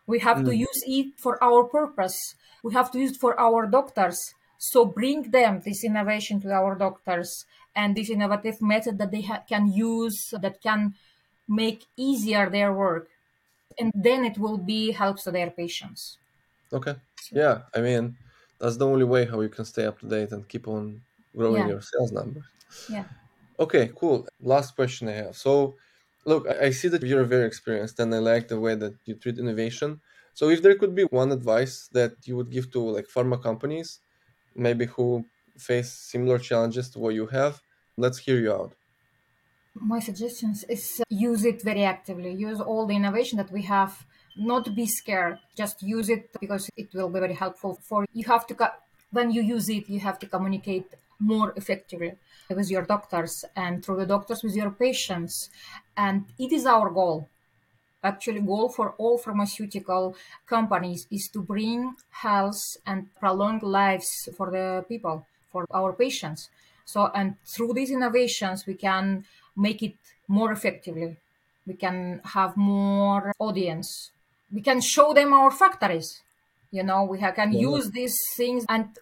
We 0.06 0.18
have 0.20 0.38
mm. 0.38 0.46
to 0.46 0.56
use 0.56 0.82
it 0.86 1.18
for 1.18 1.42
our 1.42 1.64
purpose. 1.64 2.34
We 2.62 2.72
have 2.74 2.90
to 2.92 2.98
use 2.98 3.12
it 3.12 3.20
for 3.20 3.38
our 3.38 3.66
doctors. 3.66 4.34
So 4.58 4.84
bring 4.84 5.30
them 5.30 5.62
this 5.64 5.84
innovation 5.84 6.40
to 6.40 6.50
our 6.50 6.74
doctors 6.74 7.44
and 7.76 7.94
this 7.94 8.10
innovative 8.10 8.60
method 8.60 8.98
that 8.98 9.12
they 9.12 9.22
ha- 9.22 9.44
can 9.48 9.70
use 9.72 10.34
that 10.42 10.60
can 10.60 10.94
make 11.46 11.84
easier 11.96 12.50
their 12.50 12.72
work. 12.72 13.08
And 13.78 13.92
then 13.94 14.24
it 14.24 14.38
will 14.38 14.58
be 14.58 14.90
helps 14.92 15.24
to 15.24 15.30
their 15.30 15.50
patients. 15.50 16.18
Okay. 16.72 16.96
Yeah 17.32 17.62
i 17.74 17.80
mean 17.80 18.16
that's 18.58 18.76
the 18.76 18.86
only 18.86 19.04
way 19.04 19.24
how 19.26 19.40
you 19.40 19.48
can 19.48 19.64
stay 19.64 19.84
up 19.84 20.00
to 20.00 20.08
date 20.08 20.32
and 20.32 20.48
keep 20.48 20.66
on 20.66 21.02
growing 21.36 21.62
yeah. 21.62 21.68
your 21.68 21.80
sales 21.82 22.12
numbers. 22.12 22.44
Yeah. 22.88 23.04
Okay, 23.58 23.90
cool. 23.96 24.26
Last 24.40 24.76
question 24.76 25.08
I 25.08 25.12
have. 25.12 25.36
So, 25.36 25.76
look, 26.24 26.46
I 26.48 26.70
see 26.70 26.88
that 26.88 27.02
you're 27.02 27.24
very 27.24 27.46
experienced 27.46 27.98
and 27.98 28.14
I 28.14 28.18
like 28.18 28.48
the 28.48 28.60
way 28.60 28.74
that 28.76 28.94
you 29.04 29.14
treat 29.14 29.38
innovation. 29.38 30.00
So, 30.34 30.48
if 30.48 30.62
there 30.62 30.76
could 30.76 30.94
be 30.94 31.04
one 31.04 31.32
advice 31.32 31.88
that 31.92 32.12
you 32.24 32.36
would 32.36 32.50
give 32.50 32.70
to 32.72 32.80
like 32.80 33.06
pharma 33.08 33.42
companies, 33.42 33.98
maybe 34.54 34.86
who 34.86 35.24
face 35.56 35.92
similar 35.92 36.38
challenges 36.38 36.90
to 36.90 36.98
what 37.00 37.14
you 37.14 37.26
have, 37.26 37.60
let's 37.96 38.18
hear 38.18 38.38
you 38.38 38.52
out. 38.52 38.74
My 39.74 40.00
suggestions 40.00 40.64
is 40.64 41.00
uh, 41.00 41.04
use 41.08 41.44
it 41.44 41.62
very 41.62 41.84
actively. 41.84 42.32
Use 42.32 42.60
all 42.60 42.86
the 42.86 42.96
innovation 42.96 43.38
that 43.38 43.50
we 43.50 43.62
have. 43.62 44.06
Not 44.36 44.74
be 44.74 44.86
scared. 44.86 45.38
Just 45.56 45.82
use 45.82 46.08
it 46.08 46.30
because 46.40 46.70
it 46.76 46.88
will 46.94 47.08
be 47.08 47.20
very 47.20 47.34
helpful 47.34 47.78
for 47.82 48.06
you. 48.12 48.24
Have 48.26 48.46
to 48.48 48.54
when 49.10 49.30
you 49.30 49.42
use 49.42 49.68
it, 49.68 49.88
you 49.88 50.00
have 50.00 50.18
to 50.20 50.26
communicate 50.26 50.94
more 51.18 51.52
effectively 51.56 52.12
with 52.48 52.70
your 52.70 52.82
doctors 52.82 53.44
and 53.56 53.84
through 53.84 53.96
the 53.96 54.06
doctors 54.06 54.42
with 54.42 54.54
your 54.54 54.70
patients. 54.70 55.50
And 55.96 56.24
it 56.38 56.52
is 56.52 56.66
our 56.66 56.90
goal. 56.90 57.28
Actually, 58.02 58.40
goal 58.40 58.68
for 58.68 58.94
all 58.98 59.18
pharmaceutical 59.18 60.14
companies 60.46 61.06
is 61.10 61.28
to 61.32 61.42
bring 61.42 61.94
health 62.10 62.76
and 62.86 63.12
prolong 63.18 63.58
lives 63.60 64.28
for 64.36 64.50
the 64.50 64.84
people, 64.88 65.26
for 65.50 65.66
our 65.72 65.92
patients. 65.92 66.48
So, 66.84 67.10
and 67.14 67.34
through 67.44 67.74
these 67.74 67.90
innovations, 67.90 68.66
we 68.66 68.74
can 68.74 69.24
make 69.56 69.82
it 69.82 69.96
more 70.28 70.52
effectively. 70.52 71.16
We 71.66 71.74
can 71.74 72.20
have 72.24 72.56
more 72.56 73.32
audience. 73.38 74.10
We 74.52 74.62
can 74.62 74.80
show 74.80 75.12
them 75.12 75.32
our 75.32 75.50
factories. 75.50 76.22
You 76.70 76.84
know, 76.84 77.04
we 77.04 77.18
can 77.18 77.52
yeah. 77.52 77.60
use 77.60 77.90
these 77.90 78.16
things 78.36 78.64
and 78.68 78.96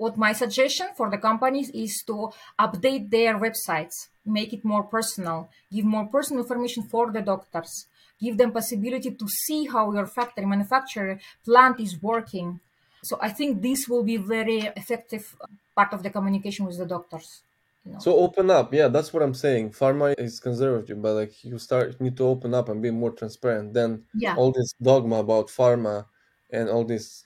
what 0.00 0.16
my 0.16 0.32
suggestion 0.32 0.88
for 0.96 1.10
the 1.10 1.18
companies 1.18 1.68
is 1.74 2.02
to 2.06 2.30
update 2.58 3.10
their 3.10 3.38
websites 3.38 4.08
make 4.24 4.52
it 4.56 4.64
more 4.64 4.84
personal 4.96 5.50
give 5.70 5.84
more 5.84 6.06
personal 6.06 6.42
information 6.42 6.82
for 6.82 7.12
the 7.12 7.20
doctors 7.20 7.86
give 8.18 8.38
them 8.38 8.50
possibility 8.50 9.10
to 9.10 9.26
see 9.28 9.66
how 9.66 9.92
your 9.92 10.06
factory 10.06 10.46
manufacturer 10.46 11.20
plant 11.44 11.78
is 11.80 12.00
working 12.02 12.60
so 13.02 13.18
i 13.20 13.28
think 13.28 13.60
this 13.60 13.88
will 13.88 14.02
be 14.02 14.16
very 14.16 14.60
effective 14.82 15.36
part 15.76 15.92
of 15.92 16.02
the 16.02 16.10
communication 16.10 16.64
with 16.64 16.78
the 16.78 16.86
doctors 16.86 17.42
you 17.84 17.92
know? 17.92 17.98
so 17.98 18.16
open 18.16 18.50
up 18.50 18.72
yeah 18.72 18.88
that's 18.88 19.12
what 19.12 19.22
i'm 19.22 19.34
saying 19.34 19.70
pharma 19.70 20.14
is 20.18 20.40
conservative 20.40 21.00
but 21.02 21.12
like 21.12 21.44
you 21.44 21.58
start 21.58 21.96
you 21.98 22.04
need 22.06 22.16
to 22.16 22.24
open 22.24 22.54
up 22.54 22.70
and 22.70 22.80
be 22.80 22.90
more 22.90 23.12
transparent 23.12 23.74
then 23.74 24.02
yeah. 24.14 24.34
all 24.36 24.50
this 24.50 24.72
dogma 24.80 25.16
about 25.16 25.48
pharma 25.48 26.06
and 26.50 26.70
all 26.70 26.84
this 26.84 27.24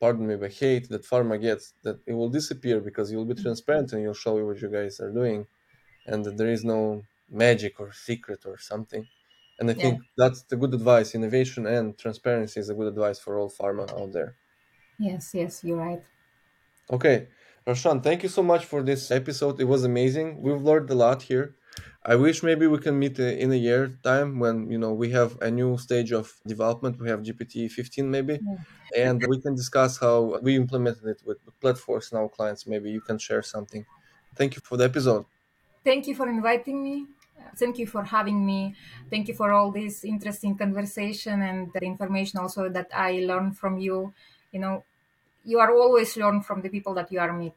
pardon 0.00 0.26
me, 0.26 0.36
but 0.36 0.52
hate 0.52 0.88
that 0.88 1.04
pharma 1.04 1.40
gets, 1.40 1.74
that 1.82 2.00
it 2.06 2.14
will 2.14 2.30
disappear 2.30 2.80
because 2.80 3.12
you'll 3.12 3.24
be 3.24 3.34
mm-hmm. 3.34 3.42
transparent 3.42 3.92
and 3.92 4.02
you'll 4.02 4.14
show 4.14 4.36
you 4.38 4.46
what 4.46 4.60
you 4.60 4.68
guys 4.68 4.98
are 5.00 5.12
doing, 5.12 5.46
and 6.06 6.24
that 6.24 6.36
there 6.38 6.50
is 6.50 6.64
no 6.64 7.02
magic 7.30 7.78
or 7.78 7.92
secret 7.92 8.44
or 8.46 8.58
something. 8.58 9.06
And 9.58 9.70
I 9.70 9.74
yeah. 9.74 9.82
think 9.82 10.00
that's 10.16 10.42
the 10.44 10.56
good 10.56 10.72
advice. 10.72 11.14
Innovation 11.14 11.66
and 11.66 11.96
transparency 11.98 12.58
is 12.60 12.70
a 12.70 12.74
good 12.74 12.88
advice 12.88 13.18
for 13.18 13.38
all 13.38 13.50
pharma 13.50 13.90
out 14.00 14.12
there. 14.12 14.36
Yes, 14.98 15.30
yes, 15.34 15.62
you're 15.62 15.76
right. 15.76 16.02
Okay, 16.90 17.28
Raushan, 17.66 18.02
thank 18.02 18.22
you 18.22 18.28
so 18.28 18.42
much 18.42 18.64
for 18.64 18.82
this 18.82 19.10
episode. 19.10 19.60
It 19.60 19.64
was 19.64 19.84
amazing. 19.84 20.42
We've 20.42 20.62
learned 20.62 20.90
a 20.90 20.94
lot 20.94 21.22
here. 21.22 21.54
I 22.02 22.16
wish 22.16 22.42
maybe 22.42 22.66
we 22.66 22.78
can 22.78 22.98
meet 22.98 23.20
uh, 23.20 23.24
in 23.24 23.52
a 23.52 23.56
year 23.56 23.98
time 24.02 24.38
when 24.38 24.70
you 24.70 24.78
know 24.78 24.92
we 24.92 25.10
have 25.10 25.40
a 25.42 25.50
new 25.50 25.76
stage 25.76 26.12
of 26.12 26.32
development. 26.46 26.98
We 26.98 27.10
have 27.10 27.20
GPT 27.22 27.70
15 27.70 28.10
maybe, 28.10 28.40
yeah. 28.40 29.10
and 29.10 29.22
we 29.28 29.38
can 29.40 29.54
discuss 29.54 29.98
how 29.98 30.38
we 30.40 30.56
implemented 30.56 31.04
it 31.04 31.22
with 31.26 31.38
Platforce 31.60 32.10
and 32.10 32.20
our 32.20 32.28
clients. 32.28 32.66
Maybe 32.66 32.90
you 32.90 33.02
can 33.02 33.18
share 33.18 33.42
something. 33.42 33.84
Thank 34.34 34.56
you 34.56 34.62
for 34.64 34.78
the 34.78 34.84
episode. 34.84 35.26
Thank 35.84 36.06
you 36.06 36.14
for 36.14 36.28
inviting 36.28 36.82
me. 36.82 37.06
Thank 37.56 37.78
you 37.78 37.86
for 37.86 38.04
having 38.04 38.46
me. 38.46 38.74
Thank 39.10 39.28
you 39.28 39.34
for 39.34 39.52
all 39.52 39.70
this 39.70 40.04
interesting 40.04 40.56
conversation 40.56 41.42
and 41.42 41.70
the 41.72 41.80
information 41.80 42.38
also 42.38 42.68
that 42.70 42.88
I 42.94 43.24
learned 43.26 43.58
from 43.58 43.78
you. 43.78 44.14
You 44.52 44.60
know, 44.60 44.84
you 45.44 45.58
are 45.58 45.70
always 45.70 46.16
learn 46.16 46.42
from 46.42 46.62
the 46.62 46.68
people 46.68 46.94
that 46.94 47.12
you 47.12 47.20
are 47.20 47.32
meet. 47.32 47.54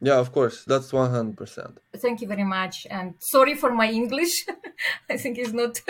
Yeah, 0.00 0.18
of 0.18 0.32
course. 0.32 0.64
That's 0.64 0.92
100%. 0.92 1.76
Thank 1.96 2.20
you 2.20 2.28
very 2.28 2.44
much. 2.44 2.86
And 2.90 3.14
sorry 3.18 3.54
for 3.54 3.72
my 3.72 3.90
English. 3.90 4.46
I 5.10 5.16
think 5.16 5.38
it's 5.38 5.52
not 5.52 5.80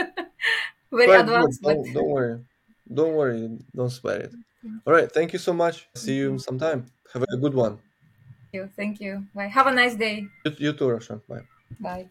very 0.92 1.12
advanced. 1.12 1.62
Don't, 1.62 1.84
but... 1.84 1.92
don't 1.92 2.08
worry. 2.08 2.40
Don't 2.92 3.14
worry. 3.14 3.58
Don't 3.76 3.90
sweat 3.90 4.22
it. 4.22 4.32
Mm-hmm. 4.32 4.78
All 4.86 4.94
right. 4.94 5.10
Thank 5.12 5.32
you 5.32 5.38
so 5.38 5.52
much. 5.52 5.88
See 5.94 6.16
you 6.16 6.30
mm-hmm. 6.30 6.38
sometime. 6.38 6.86
Have 7.12 7.22
a 7.22 7.36
good 7.36 7.54
one. 7.54 7.78
Thank 8.50 8.54
you. 8.54 8.70
Thank 8.76 9.00
you. 9.00 9.26
Bye. 9.34 9.48
Have 9.48 9.66
a 9.66 9.74
nice 9.74 9.94
day. 9.94 10.26
You, 10.44 10.52
you 10.58 10.72
too, 10.72 10.88
Raushan. 10.88 11.20
Bye. 11.28 11.44
Bye. 11.78 12.08